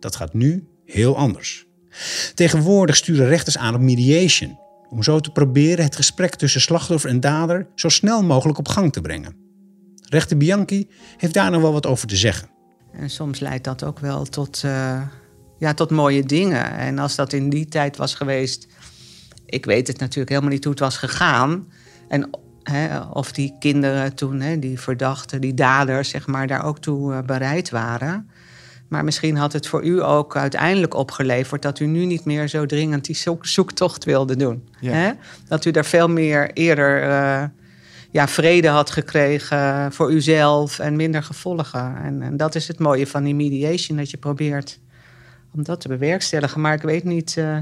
dat 0.00 0.16
gaat 0.16 0.34
nu 0.34 0.68
heel 0.84 1.16
anders. 1.16 1.66
Tegenwoordig 2.34 2.96
sturen 2.96 3.28
rechters 3.28 3.58
aan 3.58 3.74
op 3.74 3.80
mediation, 3.80 4.58
om 4.88 5.02
zo 5.02 5.20
te 5.20 5.30
proberen 5.30 5.84
het 5.84 5.96
gesprek 5.96 6.34
tussen 6.34 6.60
slachtoffer 6.60 7.10
en 7.10 7.20
dader 7.20 7.66
zo 7.74 7.88
snel 7.88 8.22
mogelijk 8.22 8.58
op 8.58 8.68
gang 8.68 8.92
te 8.92 9.00
brengen. 9.00 9.36
Rechter 10.08 10.36
Bianchi 10.36 10.88
heeft 11.16 11.34
daar 11.34 11.50
nog 11.50 11.60
wel 11.60 11.72
wat 11.72 11.86
over 11.86 12.08
te 12.08 12.16
zeggen. 12.16 12.48
En 12.92 13.10
soms 13.10 13.40
leidt 13.40 13.64
dat 13.64 13.84
ook 13.84 13.98
wel 13.98 14.24
tot, 14.24 14.62
uh, 14.64 15.02
ja, 15.64 15.74
tot 15.74 15.90
mooie 15.90 16.22
dingen. 16.22 16.76
En 16.76 16.98
als 16.98 17.14
dat 17.14 17.32
in 17.32 17.48
die 17.48 17.66
tijd 17.66 17.96
was 17.96 18.14
geweest, 18.14 18.66
ik 19.46 19.64
weet 19.64 19.86
het 19.86 19.98
natuurlijk 19.98 20.28
helemaal 20.28 20.50
niet 20.50 20.64
hoe 20.64 20.72
het 20.72 20.82
was 20.82 20.96
gegaan. 20.96 21.68
En 22.08 22.30
hè, 22.62 23.00
of 23.00 23.32
die 23.32 23.54
kinderen 23.58 24.14
toen, 24.14 24.40
hè, 24.40 24.58
die 24.58 24.80
verdachten, 24.80 25.40
die 25.40 25.54
daders, 25.54 26.08
zeg 26.08 26.26
maar, 26.26 26.46
daar 26.46 26.64
ook 26.64 26.78
toe 26.78 27.12
uh, 27.12 27.22
bereid 27.22 27.70
waren. 27.70 28.30
Maar 28.88 29.04
misschien 29.04 29.36
had 29.36 29.52
het 29.52 29.66
voor 29.66 29.84
u 29.84 30.02
ook 30.02 30.36
uiteindelijk 30.36 30.94
opgeleverd 30.94 31.62
dat 31.62 31.80
u 31.80 31.86
nu 31.86 32.04
niet 32.04 32.24
meer 32.24 32.48
zo 32.48 32.66
dringend 32.66 33.04
die 33.04 33.16
zoek 33.16 33.46
zoektocht 33.46 34.04
wilde 34.04 34.36
doen. 34.36 34.68
Ja. 34.80 34.92
Hè? 34.92 35.12
Dat 35.48 35.64
u 35.64 35.70
daar 35.70 35.84
veel 35.84 36.08
meer 36.08 36.50
eerder 36.52 37.02
uh, 37.02 37.44
ja, 38.10 38.28
vrede 38.28 38.68
had 38.68 38.90
gekregen 38.90 39.92
voor 39.92 40.12
uzelf 40.12 40.78
en 40.78 40.96
minder 40.96 41.22
gevolgen. 41.22 41.96
En, 42.04 42.22
en, 42.22 42.36
dat 42.36 42.54
is 42.54 42.68
het 42.68 42.78
mooie 42.78 43.06
van 43.06 43.24
die 43.24 43.34
mediation, 43.34 43.96
dat 43.96 44.10
je 44.10 44.16
probeert 44.16 44.78
om 45.54 45.62
dat 45.62 45.80
te 45.80 45.88
bewerkstelligen. 45.88 46.60
Maar 46.60 46.74
ik 46.74 46.82
weet 46.82 47.04
niet, 47.04 47.36
uh, 47.38 47.58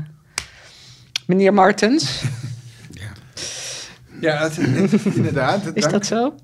meneer 1.26 1.55
Martens. 1.55 2.05
Ja, 2.90 3.12
ja 4.20 4.42
het, 4.42 4.57
het, 4.57 5.05
inderdaad. 5.14 5.70
is 5.74 5.88
dat 5.88 6.07
zo? 6.07 6.35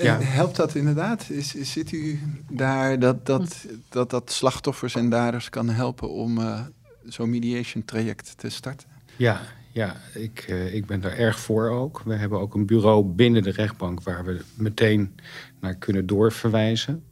Ja. 0.00 0.20
Helpt 0.20 0.56
dat 0.56 0.74
inderdaad? 0.74 1.30
Is, 1.30 1.54
is, 1.54 1.72
zit 1.72 1.92
u 1.92 2.20
daar 2.50 2.98
dat 2.98 3.26
dat, 3.26 3.66
dat 3.88 4.10
dat 4.10 4.32
slachtoffers 4.32 4.94
en 4.94 5.10
daders 5.10 5.50
kan 5.50 5.68
helpen 5.68 6.10
om 6.10 6.38
uh, 6.38 6.60
zo'n 7.04 7.30
mediation 7.30 7.84
traject 7.84 8.32
te 8.36 8.48
starten? 8.48 8.88
Ja, 9.16 9.40
ja 9.72 9.96
ik, 10.14 10.46
uh, 10.48 10.74
ik 10.74 10.86
ben 10.86 11.00
daar 11.00 11.16
erg 11.16 11.40
voor 11.40 11.68
ook. 11.68 12.02
We 12.04 12.14
hebben 12.14 12.40
ook 12.40 12.54
een 12.54 12.66
bureau 12.66 13.04
binnen 13.04 13.42
de 13.42 13.50
rechtbank 13.50 14.02
waar 14.02 14.24
we 14.24 14.40
meteen 14.54 15.14
naar 15.60 15.74
kunnen 15.74 16.06
doorverwijzen. 16.06 17.04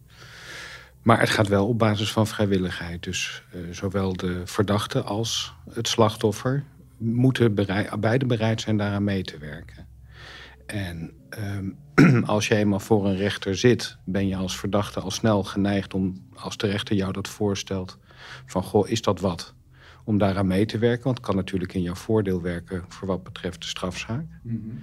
Maar 1.07 1.21
het 1.21 1.31
gaat 1.31 1.49
wel 1.49 1.67
op 1.67 1.79
basis 1.79 2.13
van 2.13 2.27
vrijwilligheid. 2.27 3.03
Dus 3.03 3.43
uh, 3.55 3.61
zowel 3.71 4.13
de 4.13 4.43
verdachte 4.45 5.03
als 5.03 5.55
het 5.71 5.89
slachtoffer 5.89 6.65
moeten 6.97 7.55
bereid, 7.55 8.01
beide 8.01 8.27
bereid 8.27 8.61
zijn 8.61 8.77
daaraan 8.77 9.05
mee 9.05 9.23
te 9.23 9.39
werken. 9.39 9.87
En 10.67 11.13
um, 11.95 12.25
als 12.35 12.49
je 12.49 12.55
eenmaal 12.55 12.81
voor 12.81 13.07
een 13.07 13.17
rechter 13.17 13.57
zit, 13.57 13.97
ben 14.05 14.29
je 14.29 14.37
als 14.37 14.59
verdachte 14.59 15.01
al 15.01 15.11
snel 15.11 15.45
geneigd 15.45 15.95
om, 15.95 16.27
als 16.35 16.57
de 16.57 16.67
rechter 16.67 16.97
jou 16.97 17.13
dat 17.13 17.29
voorstelt, 17.29 17.99
van 18.47 18.63
goh, 18.63 18.89
is 18.89 19.03
dat 19.03 19.21
wat? 19.21 19.55
Om 20.05 20.19
daaraan 20.19 20.47
mee 20.47 20.67
te 20.67 20.79
werken, 20.79 21.05
want 21.05 21.17
het 21.17 21.27
kan 21.27 21.37
natuurlijk 21.37 21.75
in 21.75 21.83
jouw 21.83 21.95
voordeel 21.95 22.43
werken 22.43 22.85
voor 22.89 23.09
wat 23.09 23.23
betreft 23.23 23.61
de 23.61 23.67
strafzaak. 23.67 24.27
Mm 24.43 24.83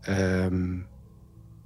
-hmm. 0.00 0.18
um, 0.18 0.86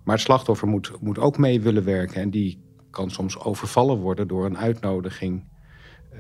maar 0.04 0.14
het 0.14 0.24
slachtoffer 0.24 0.68
moet, 0.68 0.92
moet 1.00 1.18
ook 1.18 1.38
mee 1.38 1.60
willen 1.60 1.84
werken 1.84 2.20
en 2.20 2.30
die 2.30 2.63
kan 2.94 3.10
soms 3.10 3.38
overvallen 3.38 3.98
worden 3.98 4.28
door 4.28 4.44
een 4.44 4.58
uitnodiging 4.58 5.44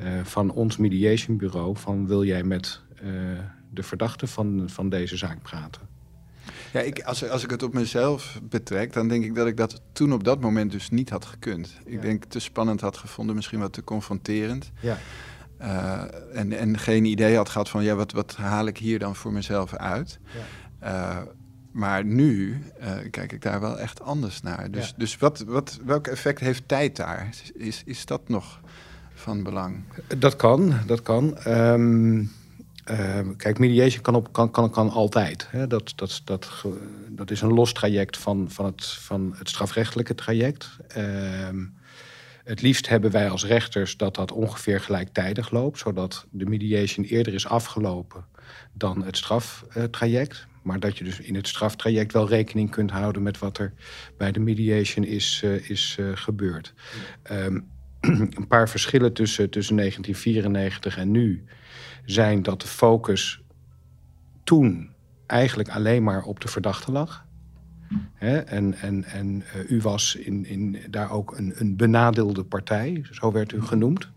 uh, 0.02 0.20
van 0.22 0.50
ons 0.50 0.76
mediationbureau 0.76 1.76
van 1.76 2.06
wil 2.06 2.24
jij 2.24 2.42
met 2.42 2.80
uh, 3.02 3.10
de 3.70 3.82
verdachte 3.82 4.26
van, 4.26 4.62
van 4.66 4.88
deze 4.88 5.16
zaak 5.16 5.42
praten. 5.42 5.82
Ja, 6.72 6.80
ik, 6.80 7.02
als, 7.02 7.28
als 7.28 7.44
ik 7.44 7.50
het 7.50 7.62
op 7.62 7.72
mezelf 7.72 8.40
betrek, 8.42 8.92
dan 8.92 9.08
denk 9.08 9.24
ik 9.24 9.34
dat 9.34 9.46
ik 9.46 9.56
dat 9.56 9.82
toen 9.92 10.12
op 10.12 10.24
dat 10.24 10.40
moment 10.40 10.72
dus 10.72 10.90
niet 10.90 11.10
had 11.10 11.24
gekund. 11.24 11.80
Ik 11.84 11.94
ja. 11.94 12.00
denk 12.00 12.24
te 12.24 12.38
spannend 12.38 12.80
had 12.80 12.96
gevonden, 12.96 13.34
misschien 13.34 13.58
wat 13.58 13.72
te 13.72 13.84
confronterend. 13.84 14.70
Ja. 14.80 14.98
Uh, 15.60 16.02
en, 16.32 16.52
en 16.52 16.78
geen 16.78 17.04
idee 17.04 17.36
had 17.36 17.48
gehad 17.48 17.68
van, 17.68 17.84
ja, 17.84 17.94
wat, 17.94 18.12
wat 18.12 18.36
haal 18.36 18.66
ik 18.66 18.78
hier 18.78 18.98
dan 18.98 19.16
voor 19.16 19.32
mezelf 19.32 19.74
uit? 19.74 20.18
Ja. 20.80 21.26
Maar 21.74 22.04
nu 22.04 22.62
uh, 22.80 22.92
kijk 23.10 23.32
ik 23.32 23.42
daar 23.42 23.60
wel 23.60 23.78
echt 23.78 24.00
anders 24.00 24.42
naar. 24.42 24.70
Dus, 24.70 24.88
ja. 24.88 24.94
dus 24.96 25.16
wat, 25.16 25.44
wat, 25.46 25.80
welk 25.84 26.06
effect 26.06 26.40
heeft 26.40 26.62
tijd 26.66 26.96
daar? 26.96 27.28
Is, 27.54 27.82
is 27.84 28.06
dat 28.06 28.28
nog 28.28 28.60
van 29.14 29.42
belang? 29.42 29.82
Dat 30.18 30.36
kan, 30.36 30.74
dat 30.86 31.02
kan. 31.02 31.36
Um... 31.46 32.30
Uh, 32.90 33.18
kijk, 33.36 33.58
mediation 33.58 34.02
kan, 34.02 34.14
op, 34.14 34.32
kan, 34.32 34.50
kan, 34.50 34.70
kan 34.70 34.90
altijd. 34.90 35.46
Hè. 35.50 35.66
Dat, 35.66 35.92
dat, 35.96 36.20
dat, 36.24 36.64
dat 37.08 37.30
is 37.30 37.40
een 37.40 37.52
los 37.52 37.72
traject 37.72 38.16
van, 38.16 38.50
van, 38.50 38.64
het, 38.64 38.86
van 38.86 39.34
het 39.38 39.48
strafrechtelijke 39.48 40.14
traject. 40.14 40.76
Uh, 40.96 41.04
het 42.44 42.62
liefst 42.62 42.88
hebben 42.88 43.10
wij 43.10 43.30
als 43.30 43.46
rechters 43.46 43.96
dat 43.96 44.14
dat 44.14 44.32
ongeveer 44.32 44.80
gelijktijdig 44.80 45.50
loopt, 45.50 45.78
zodat 45.78 46.26
de 46.30 46.46
mediation 46.46 47.04
eerder 47.04 47.34
is 47.34 47.46
afgelopen 47.46 48.24
dan 48.72 49.02
het 49.04 49.16
straftraject. 49.16 50.46
Maar 50.64 50.80
dat 50.80 50.98
je 50.98 51.04
dus 51.04 51.20
in 51.20 51.34
het 51.34 51.48
straftraject 51.48 52.12
wel 52.12 52.28
rekening 52.28 52.70
kunt 52.70 52.90
houden 52.90 53.22
met 53.22 53.38
wat 53.38 53.58
er 53.58 53.72
bij 54.16 54.32
de 54.32 54.40
mediation 54.40 55.04
is, 55.04 55.42
uh, 55.44 55.70
is 55.70 55.98
gebeurd. 56.14 56.74
Um, 57.30 57.66
een 58.36 58.46
paar 58.48 58.68
verschillen 58.68 59.12
tussen, 59.12 59.50
tussen 59.50 59.76
1994 59.76 60.96
en 60.96 61.10
nu 61.10 61.44
zijn 62.04 62.42
dat 62.42 62.60
de 62.60 62.66
focus 62.66 63.42
toen 64.44 64.92
eigenlijk 65.26 65.68
alleen 65.68 66.02
maar 66.02 66.22
op 66.22 66.40
de 66.40 66.48
verdachte 66.48 66.92
lag. 66.92 67.24
En 68.18 68.74
en, 68.74 69.04
en 69.04 69.44
uh, 69.56 69.70
u 69.70 69.80
was 69.80 70.14
in, 70.14 70.46
in, 70.46 70.78
daar 70.90 71.10
ook 71.10 71.38
een, 71.38 71.52
een 71.56 71.76
benadeelde 71.76 72.44
partij, 72.44 73.04
zo 73.10 73.32
werd 73.32 73.52
u 73.52 73.62
genoemd. 73.62 74.10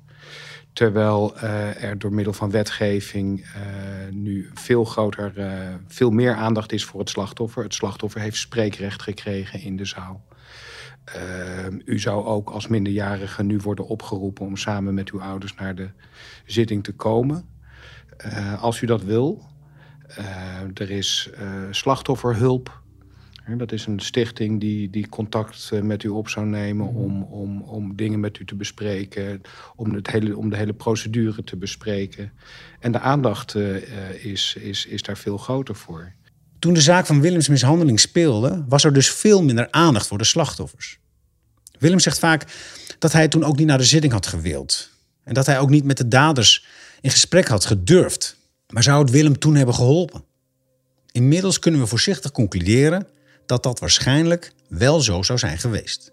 Terwijl 0.77 1.33
uh, 1.35 1.83
er 1.83 1.99
door 1.99 2.13
middel 2.13 2.33
van 2.33 2.51
wetgeving 2.51 3.39
uh, 3.39 3.51
nu 4.11 4.49
veel 4.53 4.85
groter, 4.85 5.33
veel 5.87 6.09
meer 6.09 6.35
aandacht 6.35 6.71
is 6.71 6.85
voor 6.85 6.99
het 6.99 7.09
slachtoffer. 7.09 7.63
Het 7.63 7.73
slachtoffer 7.73 8.21
heeft 8.21 8.37
spreekrecht 8.37 9.01
gekregen 9.01 9.61
in 9.61 9.75
de 9.75 9.85
zaal. 9.85 10.25
u 11.85 11.99
zou 11.99 12.25
ook 12.25 12.49
als 12.49 12.67
minderjarige 12.67 13.43
nu 13.43 13.57
worden 13.57 13.87
opgeroepen 13.87 14.45
om 14.45 14.57
samen 14.57 14.93
met 14.93 15.09
uw 15.09 15.21
ouders 15.21 15.55
naar 15.55 15.75
de 15.75 15.89
zitting 16.45 16.83
te 16.83 16.93
komen. 16.93 17.45
Uh, 18.25 18.63
als 18.63 18.81
u 18.81 18.85
dat 18.85 19.03
wil. 19.03 19.45
Uh, 20.19 20.61
er 20.73 20.91
is 20.91 21.29
uh, 21.39 21.49
slachtofferhulp. 21.71 22.81
Dat 23.55 23.71
is 23.71 23.85
een 23.85 23.99
stichting 23.99 24.59
die, 24.59 24.89
die 24.89 25.09
contact 25.09 25.71
met 25.81 26.03
u 26.03 26.07
op 26.07 26.29
zou 26.29 26.45
nemen 26.45 26.87
om, 26.87 27.23
om, 27.23 27.61
om 27.61 27.95
dingen 27.95 28.19
met 28.19 28.39
u 28.39 28.45
te 28.45 28.55
bespreken, 28.55 29.41
om, 29.75 29.93
het 29.93 30.11
hele, 30.11 30.37
om 30.37 30.49
de 30.49 30.57
hele 30.57 30.73
procedure 30.73 31.43
te 31.43 31.55
bespreken. 31.55 32.31
En 32.79 32.91
de 32.91 32.99
aandacht 32.99 33.55
is, 34.21 34.55
is, 34.59 34.85
is 34.85 35.01
daar 35.01 35.17
veel 35.17 35.37
groter 35.37 35.75
voor. 35.75 36.13
Toen 36.59 36.73
de 36.73 36.81
zaak 36.81 37.05
van 37.05 37.21
Willems 37.21 37.47
mishandeling 37.47 37.99
speelde, 37.99 38.65
was 38.67 38.83
er 38.83 38.93
dus 38.93 39.09
veel 39.09 39.43
minder 39.43 39.67
aandacht 39.71 40.07
voor 40.07 40.17
de 40.17 40.23
slachtoffers. 40.23 40.99
Willem 41.79 41.99
zegt 41.99 42.19
vaak 42.19 42.45
dat 42.99 43.11
hij 43.11 43.27
toen 43.27 43.43
ook 43.43 43.57
niet 43.57 43.67
naar 43.67 43.77
de 43.77 43.83
zitting 43.83 44.13
had 44.13 44.27
gewild. 44.27 44.89
En 45.23 45.33
dat 45.33 45.45
hij 45.45 45.59
ook 45.59 45.69
niet 45.69 45.83
met 45.83 45.97
de 45.97 46.07
daders 46.07 46.65
in 47.01 47.11
gesprek 47.11 47.47
had 47.47 47.65
gedurfd. 47.65 48.37
Maar 48.73 48.83
zou 48.83 49.01
het 49.01 49.11
Willem 49.11 49.39
toen 49.39 49.55
hebben 49.55 49.75
geholpen? 49.75 50.23
Inmiddels 51.11 51.59
kunnen 51.59 51.81
we 51.81 51.87
voorzichtig 51.87 52.31
concluderen 52.31 53.07
dat 53.47 53.63
dat 53.63 53.79
waarschijnlijk 53.79 54.51
wel 54.69 55.01
zo 55.01 55.23
zou 55.23 55.39
zijn 55.39 55.57
geweest. 55.57 56.11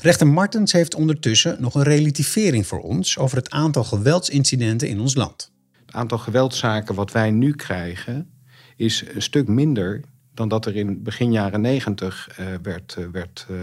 Rechter 0.00 0.26
Martens 0.26 0.72
heeft 0.72 0.94
ondertussen 0.94 1.56
nog 1.60 1.74
een 1.74 1.82
relativering 1.82 2.66
voor 2.66 2.80
ons 2.80 3.18
over 3.18 3.36
het 3.36 3.50
aantal 3.50 3.84
geweldsincidenten 3.84 4.88
in 4.88 5.00
ons 5.00 5.14
land. 5.14 5.52
Het 5.86 5.94
aantal 5.94 6.18
geweldszaken 6.18 6.94
wat 6.94 7.12
wij 7.12 7.30
nu 7.30 7.54
krijgen 7.54 8.30
is 8.76 9.04
een 9.14 9.22
stuk 9.22 9.48
minder 9.48 10.00
dan 10.34 10.48
dat 10.48 10.66
er 10.66 10.76
in 10.76 11.02
begin 11.02 11.32
jaren 11.32 11.60
negentig 11.60 12.28
uh, 12.40 12.46
werd, 12.62 12.96
uh, 12.98 13.06
werd 13.12 13.46
uh, 13.50 13.60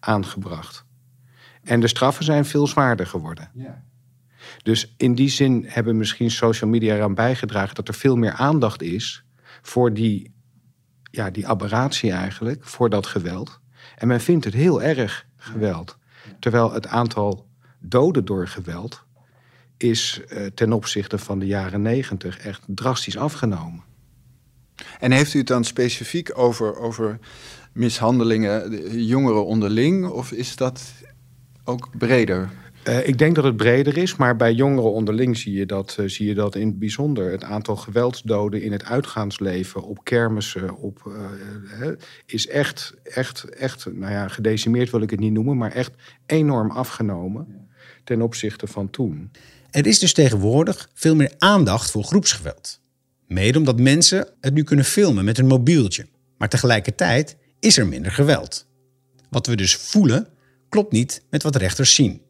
aangebracht. 0.00 0.84
En 1.62 1.80
de 1.80 1.88
straffen 1.88 2.24
zijn 2.24 2.44
veel 2.44 2.66
zwaarder 2.66 3.06
geworden. 3.06 3.50
Ja. 3.54 3.84
Dus 4.62 4.94
in 4.96 5.14
die 5.14 5.28
zin 5.28 5.64
hebben 5.68 5.96
misschien 5.96 6.30
social 6.30 6.70
media 6.70 6.94
eraan 6.94 7.14
bijgedragen 7.14 7.74
dat 7.74 7.88
er 7.88 7.94
veel 7.94 8.16
meer 8.16 8.32
aandacht 8.32 8.82
is 8.82 9.24
voor 9.62 9.94
die, 9.94 10.33
ja, 11.14 11.30
die 11.30 11.48
aberratie 11.48 12.12
eigenlijk, 12.12 12.64
voor 12.64 12.90
dat 12.90 13.06
geweld. 13.06 13.60
En 13.96 14.08
men 14.08 14.20
vindt 14.20 14.44
het 14.44 14.54
heel 14.54 14.82
erg 14.82 15.26
geweld. 15.36 15.96
Terwijl 16.38 16.72
het 16.72 16.86
aantal 16.86 17.46
doden 17.78 18.24
door 18.24 18.48
geweld 18.48 19.04
is 19.76 20.20
uh, 20.28 20.46
ten 20.46 20.72
opzichte 20.72 21.18
van 21.18 21.38
de 21.38 21.46
jaren 21.46 21.82
negentig 21.82 22.38
echt 22.38 22.62
drastisch 22.66 23.16
afgenomen. 23.16 23.82
En 25.00 25.12
heeft 25.12 25.34
u 25.34 25.38
het 25.38 25.46
dan 25.46 25.64
specifiek 25.64 26.38
over, 26.38 26.76
over 26.76 27.18
mishandelingen, 27.72 29.04
jongeren 29.04 29.46
onderling, 29.46 30.06
of 30.06 30.32
is 30.32 30.56
dat 30.56 30.82
ook 31.64 31.88
breder? 31.98 32.50
Uh, 32.88 33.08
ik 33.08 33.18
denk 33.18 33.34
dat 33.34 33.44
het 33.44 33.56
breder 33.56 33.96
is, 33.96 34.16
maar 34.16 34.36
bij 34.36 34.52
jongeren 34.52 34.92
onderling 34.92 35.36
zie 35.36 35.52
je, 35.52 35.66
dat, 35.66 35.96
uh, 36.00 36.08
zie 36.08 36.26
je 36.26 36.34
dat 36.34 36.54
in 36.54 36.66
het 36.66 36.78
bijzonder. 36.78 37.30
Het 37.30 37.44
aantal 37.44 37.76
geweldsdoden 37.76 38.62
in 38.62 38.72
het 38.72 38.84
uitgaansleven, 38.84 39.82
op 39.82 40.04
kermissen, 40.04 40.76
op, 40.76 41.14
uh, 41.80 41.88
is 42.26 42.46
echt, 42.46 42.94
echt, 43.02 43.44
echt, 43.44 43.86
nou 43.92 44.12
ja, 44.12 44.28
gedecimeerd 44.28 44.90
wil 44.90 45.00
ik 45.00 45.10
het 45.10 45.20
niet 45.20 45.32
noemen, 45.32 45.56
maar 45.56 45.72
echt 45.72 45.92
enorm 46.26 46.70
afgenomen. 46.70 47.68
ten 48.04 48.22
opzichte 48.22 48.66
van 48.66 48.90
toen. 48.90 49.30
Er 49.70 49.86
is 49.86 49.98
dus 49.98 50.12
tegenwoordig 50.12 50.88
veel 50.94 51.14
meer 51.14 51.32
aandacht 51.38 51.90
voor 51.90 52.04
groepsgeweld. 52.04 52.80
Mede 53.26 53.58
omdat 53.58 53.80
mensen 53.80 54.28
het 54.40 54.54
nu 54.54 54.62
kunnen 54.62 54.84
filmen 54.84 55.24
met 55.24 55.38
een 55.38 55.46
mobieltje. 55.46 56.06
Maar 56.38 56.48
tegelijkertijd 56.48 57.36
is 57.60 57.78
er 57.78 57.86
minder 57.86 58.12
geweld. 58.12 58.66
Wat 59.30 59.46
we 59.46 59.56
dus 59.56 59.76
voelen, 59.76 60.28
klopt 60.68 60.92
niet 60.92 61.22
met 61.30 61.42
wat 61.42 61.56
rechters 61.56 61.94
zien. 61.94 62.23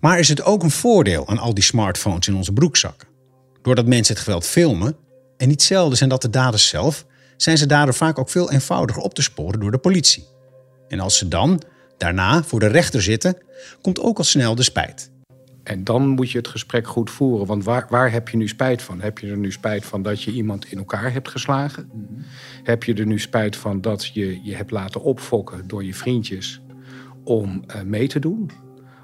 Maar 0.00 0.18
is 0.18 0.28
het 0.28 0.42
ook 0.42 0.62
een 0.62 0.70
voordeel 0.70 1.28
aan 1.28 1.38
al 1.38 1.54
die 1.54 1.64
smartphones 1.64 2.28
in 2.28 2.34
onze 2.34 2.52
broekzakken? 2.52 3.08
Doordat 3.62 3.86
mensen 3.86 4.14
het 4.14 4.22
geweld 4.22 4.46
filmen, 4.46 4.96
en 5.36 5.48
niet 5.48 5.62
zelden 5.62 5.98
zijn 5.98 6.10
dat 6.10 6.22
de 6.22 6.30
daders 6.30 6.68
zelf, 6.68 7.06
zijn 7.36 7.58
ze 7.58 7.66
daardoor 7.66 7.94
vaak 7.94 8.18
ook 8.18 8.30
veel 8.30 8.50
eenvoudiger 8.50 9.02
op 9.02 9.14
te 9.14 9.22
sporen 9.22 9.60
door 9.60 9.70
de 9.70 9.78
politie. 9.78 10.26
En 10.88 11.00
als 11.00 11.18
ze 11.18 11.28
dan, 11.28 11.62
daarna, 11.96 12.42
voor 12.42 12.60
de 12.60 12.66
rechter 12.66 13.02
zitten, 13.02 13.36
komt 13.80 14.00
ook 14.00 14.18
al 14.18 14.24
snel 14.24 14.54
de 14.54 14.62
spijt. 14.62 15.10
En 15.62 15.84
dan 15.84 16.08
moet 16.08 16.30
je 16.30 16.38
het 16.38 16.48
gesprek 16.48 16.86
goed 16.86 17.10
voeren. 17.10 17.46
Want 17.46 17.64
waar, 17.64 17.86
waar 17.88 18.12
heb 18.12 18.28
je 18.28 18.36
nu 18.36 18.48
spijt 18.48 18.82
van? 18.82 19.00
Heb 19.00 19.18
je 19.18 19.30
er 19.30 19.36
nu 19.36 19.52
spijt 19.52 19.84
van 19.84 20.02
dat 20.02 20.22
je 20.22 20.30
iemand 20.30 20.70
in 20.70 20.78
elkaar 20.78 21.12
hebt 21.12 21.28
geslagen? 21.28 21.90
Heb 22.62 22.84
je 22.84 22.94
er 22.94 23.06
nu 23.06 23.20
spijt 23.20 23.56
van 23.56 23.80
dat 23.80 24.06
je 24.06 24.40
je 24.42 24.54
hebt 24.54 24.70
laten 24.70 25.02
opfokken 25.02 25.68
door 25.68 25.84
je 25.84 25.94
vriendjes 25.94 26.60
om 27.24 27.64
uh, 27.66 27.82
mee 27.82 28.08
te 28.08 28.18
doen? 28.18 28.50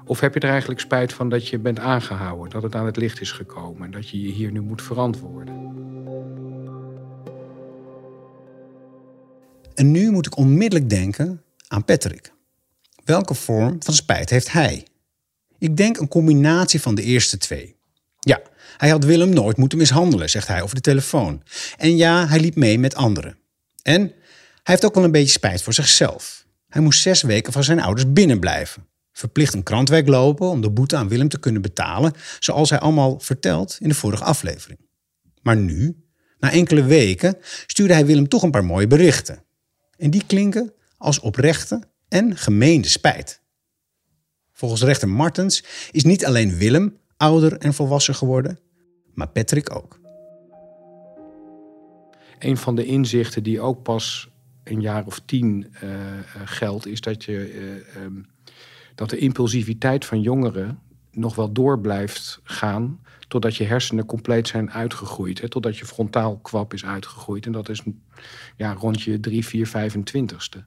Of 0.05 0.19
heb 0.19 0.33
je 0.33 0.39
er 0.39 0.49
eigenlijk 0.49 0.79
spijt 0.79 1.13
van 1.13 1.29
dat 1.29 1.47
je 1.47 1.59
bent 1.59 1.79
aangehouden, 1.79 2.49
dat 2.49 2.63
het 2.63 2.75
aan 2.75 2.85
het 2.85 2.97
licht 2.97 3.21
is 3.21 3.31
gekomen 3.31 3.85
en 3.85 3.91
dat 3.91 4.09
je 4.09 4.21
je 4.21 4.31
hier 4.31 4.51
nu 4.51 4.61
moet 4.61 4.81
verantwoorden? 4.81 5.53
En 9.75 9.91
nu 9.91 10.11
moet 10.11 10.25
ik 10.25 10.37
onmiddellijk 10.37 10.89
denken 10.89 11.43
aan 11.67 11.85
Patrick. 11.85 12.33
Welke 13.03 13.33
vorm 13.33 13.75
van 13.79 13.93
spijt 13.93 14.29
heeft 14.29 14.51
hij? 14.51 14.87
Ik 15.57 15.77
denk 15.77 15.97
een 15.97 16.07
combinatie 16.07 16.81
van 16.81 16.95
de 16.95 17.01
eerste 17.01 17.37
twee. 17.37 17.75
Ja, 18.19 18.41
hij 18.77 18.89
had 18.89 19.03
Willem 19.03 19.29
nooit 19.29 19.57
moeten 19.57 19.77
mishandelen, 19.77 20.29
zegt 20.29 20.47
hij 20.47 20.61
over 20.61 20.75
de 20.75 20.81
telefoon. 20.81 21.43
En 21.77 21.97
ja, 21.97 22.27
hij 22.27 22.39
liep 22.39 22.55
mee 22.55 22.79
met 22.79 22.95
anderen. 22.95 23.37
En 23.81 24.01
hij 24.01 24.11
heeft 24.63 24.85
ook 24.85 24.95
wel 24.95 25.03
een 25.03 25.11
beetje 25.11 25.31
spijt 25.31 25.61
voor 25.61 25.73
zichzelf. 25.73 26.45
Hij 26.67 26.81
moest 26.81 27.01
zes 27.01 27.21
weken 27.21 27.53
van 27.53 27.63
zijn 27.63 27.79
ouders 27.79 28.13
binnenblijven. 28.13 28.85
Verplicht 29.15 29.53
een 29.53 29.63
krantwerk 29.63 30.07
lopen 30.07 30.49
om 30.49 30.61
de 30.61 30.69
boete 30.69 30.95
aan 30.95 31.07
Willem 31.07 31.29
te 31.29 31.39
kunnen 31.39 31.61
betalen, 31.61 32.13
zoals 32.39 32.69
hij 32.69 32.79
allemaal 32.79 33.19
vertelt 33.19 33.77
in 33.79 33.89
de 33.89 33.95
vorige 33.95 34.23
aflevering. 34.23 34.79
Maar 35.41 35.57
nu, 35.57 36.05
na 36.39 36.51
enkele 36.51 36.83
weken, 36.83 37.37
stuurde 37.65 37.93
hij 37.93 38.05
Willem 38.05 38.27
toch 38.27 38.43
een 38.43 38.51
paar 38.51 38.65
mooie 38.65 38.87
berichten. 38.87 39.43
En 39.97 40.11
die 40.11 40.23
klinken 40.27 40.73
als 40.97 41.19
oprechte 41.19 41.81
en 42.07 42.37
gemeende 42.37 42.87
spijt. 42.87 43.41
Volgens 44.51 44.81
rechter 44.81 45.09
Martens 45.09 45.63
is 45.91 46.03
niet 46.03 46.25
alleen 46.25 46.55
Willem 46.57 46.97
ouder 47.17 47.57
en 47.57 47.73
volwassen 47.73 48.15
geworden, 48.15 48.59
maar 49.13 49.29
Patrick 49.29 49.75
ook. 49.75 49.99
Een 52.39 52.57
van 52.57 52.75
de 52.75 52.85
inzichten 52.85 53.43
die 53.43 53.61
ook 53.61 53.83
pas 53.83 54.29
een 54.63 54.81
jaar 54.81 55.05
of 55.05 55.21
tien 55.25 55.75
uh, 55.83 55.89
geldt, 56.45 56.87
is 56.87 57.01
dat, 57.01 57.23
je, 57.23 57.53
uh, 57.53 58.03
um, 58.03 58.33
dat 58.95 59.09
de 59.09 59.17
impulsiviteit 59.17 60.05
van 60.05 60.21
jongeren 60.21 60.79
nog 61.11 61.35
wel 61.35 61.51
door 61.51 61.79
blijft 61.79 62.39
gaan 62.43 62.99
totdat 63.27 63.55
je 63.55 63.63
hersenen 63.63 64.05
compleet 64.05 64.47
zijn 64.47 64.71
uitgegroeid. 64.71 65.41
Hè, 65.41 65.49
totdat 65.49 65.77
je 65.77 65.85
frontaal 65.85 66.37
kwap 66.37 66.73
is 66.73 66.85
uitgegroeid. 66.85 67.45
En 67.45 67.51
dat 67.51 67.69
is 67.69 67.81
ja, 68.55 68.73
rond 68.73 69.01
je 69.01 69.19
3, 69.19 69.45
4, 69.45 69.67
25ste. 69.67 70.59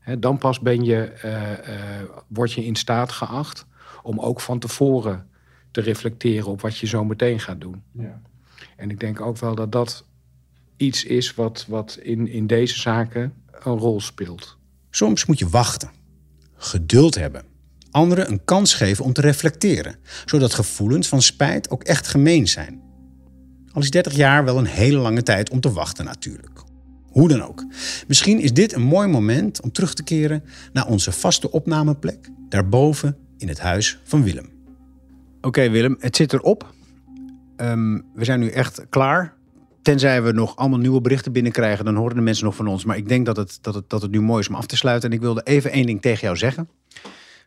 Hè, 0.00 0.18
dan 0.18 0.38
pas 0.38 0.60
ben 0.60 0.84
je, 0.84 1.12
uh, 1.24 1.74
uh, 1.74 2.08
word 2.26 2.52
je 2.52 2.64
in 2.64 2.74
staat 2.74 3.12
geacht 3.12 3.66
om 4.02 4.20
ook 4.20 4.40
van 4.40 4.58
tevoren 4.58 5.28
te 5.70 5.80
reflecteren 5.80 6.50
op 6.50 6.60
wat 6.60 6.78
je 6.78 6.86
zo 6.86 7.04
meteen 7.04 7.40
gaat 7.40 7.60
doen. 7.60 7.82
Ja. 7.92 8.20
En 8.76 8.90
ik 8.90 9.00
denk 9.00 9.20
ook 9.20 9.38
wel 9.38 9.54
dat 9.54 9.72
dat 9.72 10.04
iets 10.76 11.04
is 11.04 11.34
wat, 11.34 11.64
wat 11.68 11.98
in, 12.02 12.28
in 12.28 12.46
deze 12.46 12.80
zaken 12.80 13.32
een 13.50 13.78
rol 13.78 14.00
speelt. 14.00 14.56
Soms 14.90 15.26
moet 15.26 15.38
je 15.38 15.48
wachten, 15.48 15.90
geduld 16.56 17.14
hebben 17.14 17.54
anderen 17.96 18.30
een 18.30 18.44
kans 18.44 18.74
geven 18.74 19.04
om 19.04 19.12
te 19.12 19.20
reflecteren, 19.20 19.96
zodat 20.24 20.54
gevoelens 20.54 21.08
van 21.08 21.22
spijt 21.22 21.70
ook 21.70 21.84
echt 21.84 22.06
gemeen 22.06 22.48
zijn. 22.48 22.82
Al 23.72 23.82
is 23.82 23.90
30 23.90 24.14
jaar 24.14 24.44
wel 24.44 24.58
een 24.58 24.66
hele 24.66 24.98
lange 24.98 25.22
tijd 25.22 25.50
om 25.50 25.60
te 25.60 25.72
wachten 25.72 26.04
natuurlijk. 26.04 26.62
Hoe 27.10 27.28
dan 27.28 27.42
ook. 27.42 27.64
Misschien 28.06 28.40
is 28.40 28.52
dit 28.52 28.72
een 28.72 28.82
mooi 28.82 29.08
moment 29.08 29.60
om 29.60 29.72
terug 29.72 29.94
te 29.94 30.02
keren 30.02 30.44
naar 30.72 30.86
onze 30.86 31.12
vaste 31.12 31.50
opnameplek, 31.50 32.28
daarboven 32.48 33.16
in 33.38 33.48
het 33.48 33.60
huis 33.60 33.98
van 34.04 34.22
Willem. 34.22 34.50
Oké 35.40 35.70
Willem, 35.70 35.96
het 36.00 36.16
zit 36.16 36.32
erop. 36.32 36.74
Um, 37.56 38.04
we 38.14 38.24
zijn 38.24 38.40
nu 38.40 38.48
echt 38.48 38.86
klaar. 38.88 39.35
Tenzij 39.86 40.22
we 40.22 40.32
nog 40.32 40.56
allemaal 40.56 40.78
nieuwe 40.78 41.00
berichten 41.00 41.32
binnenkrijgen, 41.32 41.84
dan 41.84 41.96
horen 41.96 42.16
de 42.16 42.22
mensen 42.22 42.44
nog 42.44 42.54
van 42.54 42.66
ons. 42.66 42.84
Maar 42.84 42.96
ik 42.96 43.08
denk 43.08 43.26
dat 43.26 43.36
het, 43.36 43.58
dat 43.60 43.74
het, 43.74 43.90
dat 43.90 44.02
het 44.02 44.10
nu 44.10 44.20
mooi 44.20 44.40
is 44.40 44.48
om 44.48 44.54
af 44.54 44.66
te 44.66 44.76
sluiten. 44.76 45.10
En 45.10 45.16
ik 45.16 45.22
wilde 45.22 45.42
even 45.42 45.70
één 45.70 45.86
ding 45.86 46.02
tegen 46.02 46.20
jou 46.20 46.36
zeggen 46.36 46.68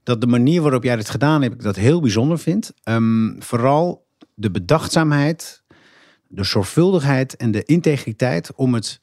dat 0.04 0.22
de 0.22 0.28
manier 0.28 0.62
waarop 0.62 0.84
jij 0.84 0.96
dit 0.96 1.10
gedaan 1.10 1.42
hebt, 1.42 1.54
ik 1.54 1.62
dat 1.62 1.76
heel 1.76 2.02
bijzonder 2.02 2.40
vind. 2.40 2.74
Um, 2.84 3.36
vooral 3.40 4.08
de 4.34 4.52
bedachtzaamheid, 4.52 5.64
de 6.28 6.44
zorgvuldigheid 6.44 7.36
en 7.36 7.52
de 7.52 7.64
integriteit 7.64 8.54
om 8.56 8.74
het, 8.74 9.02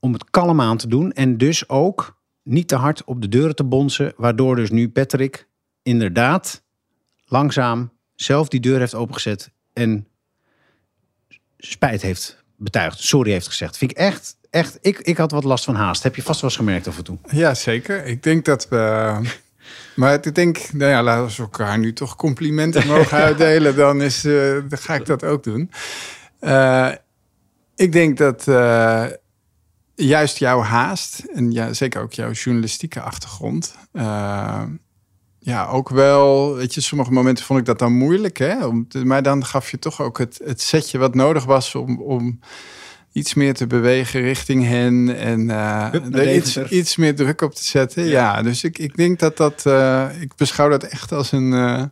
om 0.00 0.12
het 0.12 0.30
kalm 0.30 0.60
aan 0.60 0.76
te 0.76 0.88
doen. 0.88 1.12
En 1.12 1.36
dus 1.36 1.68
ook 1.68 2.18
niet 2.42 2.68
te 2.68 2.76
hard 2.76 3.04
op 3.04 3.22
de 3.22 3.28
deuren 3.28 3.56
te 3.56 3.64
bonzen, 3.64 4.12
waardoor 4.16 4.56
dus 4.56 4.70
nu 4.70 4.88
Patrick 4.88 5.48
inderdaad 5.82 6.62
langzaam 7.24 7.92
zelf 8.14 8.48
die 8.48 8.60
deur 8.60 8.78
heeft 8.78 8.94
opengezet 8.94 9.52
en 9.72 10.06
spijt 11.58 12.02
heeft 12.02 12.41
betuigd, 12.62 13.00
sorry 13.00 13.30
heeft 13.30 13.46
gezegd. 13.46 13.76
Vind 13.76 13.90
ik 13.90 13.96
echt, 13.96 14.36
echt, 14.50 14.78
ik, 14.80 14.98
ik 14.98 15.16
had 15.16 15.30
wat 15.30 15.44
last 15.44 15.64
van 15.64 15.74
haast. 15.74 16.02
Heb 16.02 16.16
je 16.16 16.22
vast 16.22 16.40
wel 16.40 16.50
eens 16.50 16.58
gemerkt 16.58 16.88
af 16.88 16.96
en 16.96 17.04
toe? 17.04 17.18
Ja, 17.30 17.54
zeker. 17.54 18.04
Ik 18.04 18.22
denk 18.22 18.44
dat 18.44 18.68
we 18.68 19.16
maar 19.96 20.14
ik 20.26 20.34
denk, 20.34 20.72
nou 20.72 20.90
ja, 20.90 21.02
laten 21.02 21.36
we 21.36 21.42
elkaar 21.42 21.78
nu 21.78 21.92
toch 21.92 22.16
complimenten 22.16 22.86
mogen 22.86 23.18
uitdelen, 23.28 23.76
dan, 23.76 24.02
is, 24.02 24.24
uh, 24.24 24.60
dan 24.68 24.78
ga 24.78 24.94
ik 24.94 25.06
dat 25.06 25.24
ook 25.24 25.44
doen. 25.44 25.70
Uh, 26.40 26.90
ik 27.76 27.92
denk 27.92 28.18
dat 28.18 28.46
uh, 28.46 29.06
juist 29.94 30.38
jouw 30.38 30.60
haast 30.60 31.18
en 31.34 31.52
ja, 31.52 31.72
zeker 31.72 32.02
ook 32.02 32.12
jouw 32.12 32.30
journalistieke 32.30 33.00
achtergrond. 33.00 33.74
Ja, 35.44 35.66
ook 35.66 35.88
wel, 35.88 36.54
weet 36.54 36.74
je, 36.74 36.80
sommige 36.80 37.12
momenten 37.12 37.44
vond 37.44 37.58
ik 37.58 37.64
dat 37.64 37.78
dan 37.78 37.92
moeilijk, 37.92 38.38
hè? 38.38 38.66
Om 38.66 38.86
maar 39.04 39.22
dan 39.22 39.44
gaf 39.44 39.70
je 39.70 39.78
toch 39.78 40.00
ook 40.00 40.18
het, 40.18 40.40
het 40.44 40.60
setje 40.60 40.98
wat 40.98 41.14
nodig 41.14 41.44
was 41.44 41.74
om, 41.74 42.00
om 42.00 42.40
iets 43.12 43.34
meer 43.34 43.54
te 43.54 43.66
bewegen 43.66 44.20
richting 44.20 44.66
hen 44.66 45.16
en 45.16 45.40
uh, 45.40 45.94
er 45.94 46.34
iets, 46.34 46.58
iets, 46.58 46.96
meer 46.96 47.14
druk 47.14 47.40
op 47.40 47.54
te 47.54 47.64
zetten. 47.64 48.04
Ja, 48.04 48.42
dus 48.42 48.64
ik, 48.64 48.78
ik 48.78 48.96
denk 48.96 49.18
dat 49.18 49.36
dat, 49.36 49.64
uh, 49.66 50.08
ik 50.20 50.36
beschouw 50.36 50.68
dat 50.68 50.82
echt 50.82 51.12
als 51.12 51.32
een 51.32 51.52
uh, 51.52 51.82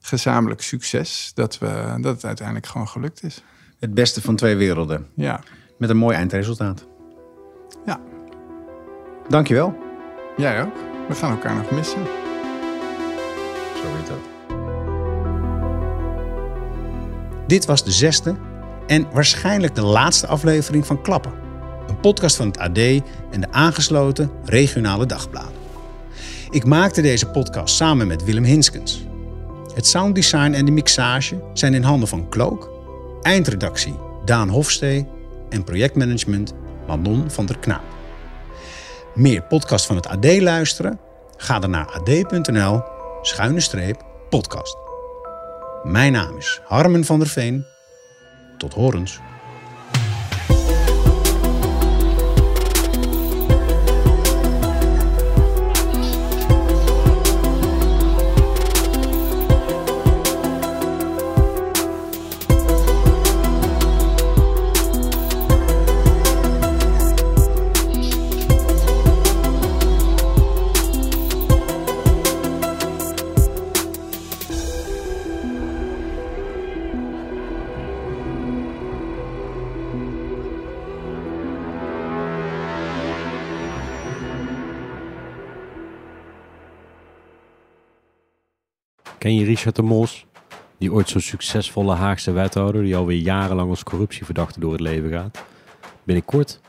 gezamenlijk 0.00 0.62
succes, 0.62 1.30
dat, 1.34 1.58
we, 1.58 1.96
dat 2.00 2.14
het 2.14 2.24
uiteindelijk 2.24 2.66
gewoon 2.66 2.88
gelukt 2.88 3.22
is. 3.22 3.42
Het 3.80 3.94
beste 3.94 4.20
van 4.20 4.36
twee 4.36 4.56
werelden. 4.56 5.06
Ja. 5.14 5.40
Met 5.78 5.90
een 5.90 5.96
mooi 5.96 6.16
eindresultaat. 6.16 6.86
Ja. 7.86 8.00
Dankjewel. 9.28 9.78
Jij 10.36 10.62
ook. 10.62 10.74
We 11.08 11.14
gaan 11.14 11.30
elkaar 11.30 11.56
nog 11.56 11.70
missen. 11.70 12.21
Dit 17.46 17.64
was 17.64 17.84
de 17.84 17.90
zesde 17.90 18.36
en 18.86 19.06
waarschijnlijk 19.12 19.74
de 19.74 19.82
laatste 19.82 20.26
aflevering 20.26 20.86
van 20.86 21.02
Klappen. 21.02 21.32
Een 21.88 22.00
podcast 22.00 22.36
van 22.36 22.46
het 22.46 22.58
AD 22.58 22.78
en 23.30 23.40
de 23.40 23.50
aangesloten 23.50 24.30
regionale 24.44 25.06
dagbladen. 25.06 25.60
Ik 26.50 26.64
maakte 26.64 27.02
deze 27.02 27.26
podcast 27.26 27.76
samen 27.76 28.06
met 28.06 28.24
Willem 28.24 28.44
Hinskens. 28.44 29.04
Het 29.74 29.86
sounddesign 29.86 30.52
en 30.52 30.64
de 30.64 30.70
mixage 30.70 31.42
zijn 31.52 31.74
in 31.74 31.82
handen 31.82 32.08
van 32.08 32.28
Klook, 32.28 32.70
eindredactie 33.22 33.94
Daan 34.24 34.48
Hofstee 34.48 35.06
en 35.48 35.64
projectmanagement 35.64 36.52
Manon 36.86 37.30
van 37.30 37.46
der 37.46 37.58
Knaap. 37.58 37.84
Meer 39.14 39.42
podcast 39.42 39.86
van 39.86 39.96
het 39.96 40.06
AD 40.06 40.40
luisteren? 40.40 40.98
Ga 41.36 41.58
dan 41.58 41.70
naar 41.70 41.86
ad.nl 41.86 42.91
schuine 43.22 43.60
streep 43.60 44.04
podcast. 44.28 44.76
Mijn 45.82 46.12
naam 46.12 46.36
is 46.36 46.60
Harmen 46.64 47.04
van 47.04 47.18
der 47.18 47.28
Veen 47.28 47.66
tot 48.58 48.74
horens. 48.74 49.20
Ken 89.22 89.34
je 89.34 89.44
Richard 89.44 89.76
de 89.76 89.82
Mos? 89.82 90.26
Die 90.78 90.92
ooit 90.92 91.08
zo'n 91.08 91.20
succesvolle 91.20 91.94
Haagse 91.94 92.32
wethouder 92.32 92.82
die 92.82 92.96
alweer 92.96 93.18
jarenlang 93.18 93.70
als 93.70 93.82
corruptieverdachte 93.82 94.60
door 94.60 94.72
het 94.72 94.80
leven 94.80 95.10
gaat. 95.10 95.38
Binnenkort 96.04 96.60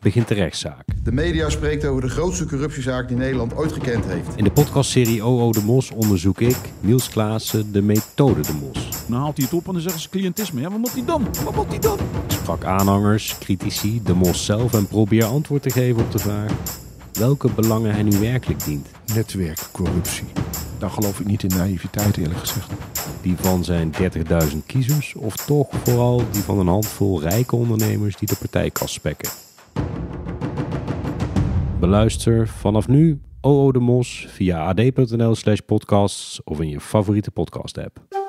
begint 0.00 0.28
de 0.28 0.34
rechtszaak. 0.34 0.84
De 1.02 1.12
media 1.12 1.48
spreekt 1.48 1.84
over 1.84 2.02
de 2.02 2.08
grootste 2.08 2.46
corruptiezaak 2.46 3.08
die 3.08 3.16
Nederland 3.16 3.54
ooit 3.54 3.72
gekend 3.72 4.04
heeft. 4.04 4.36
In 4.36 4.44
de 4.44 4.50
podcastserie 4.50 5.24
OO 5.24 5.52
de 5.52 5.62
Mos 5.62 5.90
onderzoek 5.90 6.40
ik, 6.40 6.56
Niels 6.80 7.08
Klaassen, 7.08 7.72
de 7.72 7.82
methode 7.82 8.40
de 8.40 8.52
Mos. 8.52 8.88
Dan 9.08 9.18
haalt 9.18 9.36
hij 9.36 9.46
het 9.46 9.54
op 9.54 9.66
en 9.66 9.72
dan 9.72 9.82
zeggen 9.82 10.00
ze 10.00 10.08
cliëntisme. 10.08 10.60
Ja, 10.60 10.70
wat 10.70 10.78
moet 10.78 10.92
hij 10.92 11.04
dan? 11.04 11.26
Wat 11.44 11.54
moet 11.54 11.68
hij 11.68 11.78
dan? 11.78 11.98
Ik 11.98 12.30
sprak 12.30 12.64
aanhangers, 12.64 13.38
critici, 13.38 14.02
de 14.04 14.14
Mos 14.14 14.44
zelf 14.44 14.74
en 14.74 14.86
probeer 14.86 15.24
antwoord 15.24 15.62
te 15.62 15.70
geven 15.70 16.02
op 16.02 16.12
de 16.12 16.18
vraag 16.18 16.52
welke 17.12 17.50
belangen 17.50 17.92
hij 17.92 18.02
nu 18.02 18.18
werkelijk 18.18 18.64
dient. 18.64 18.88
Netwerkcorruptie. 19.14 20.26
Daar 20.82 20.90
geloof 20.90 21.20
ik 21.20 21.26
niet 21.26 21.42
in 21.42 21.56
naïviteit 21.56 22.16
eerlijk 22.16 22.38
gezegd. 22.38 22.70
Die 23.20 23.36
van 23.36 23.64
zijn 23.64 23.92
30.000 23.92 24.56
kiezers 24.66 25.14
of 25.14 25.36
toch 25.36 25.68
vooral 25.84 26.22
die 26.30 26.42
van 26.42 26.58
een 26.58 26.66
handvol 26.66 27.20
rijke 27.20 27.56
ondernemers 27.56 28.16
die 28.16 28.28
de 28.28 28.36
partijkast 28.38 28.94
spekken. 28.94 29.30
Beluister 31.80 32.48
vanaf 32.48 32.88
nu 32.88 33.20
OO 33.40 33.72
de 33.72 33.78
Mos 33.78 34.26
via 34.28 34.66
ad.nl 34.66 35.34
slash 35.34 35.58
podcasts 35.58 36.40
of 36.44 36.60
in 36.60 36.68
je 36.68 36.80
favoriete 36.80 37.30
podcast 37.30 37.78
app. 37.78 38.21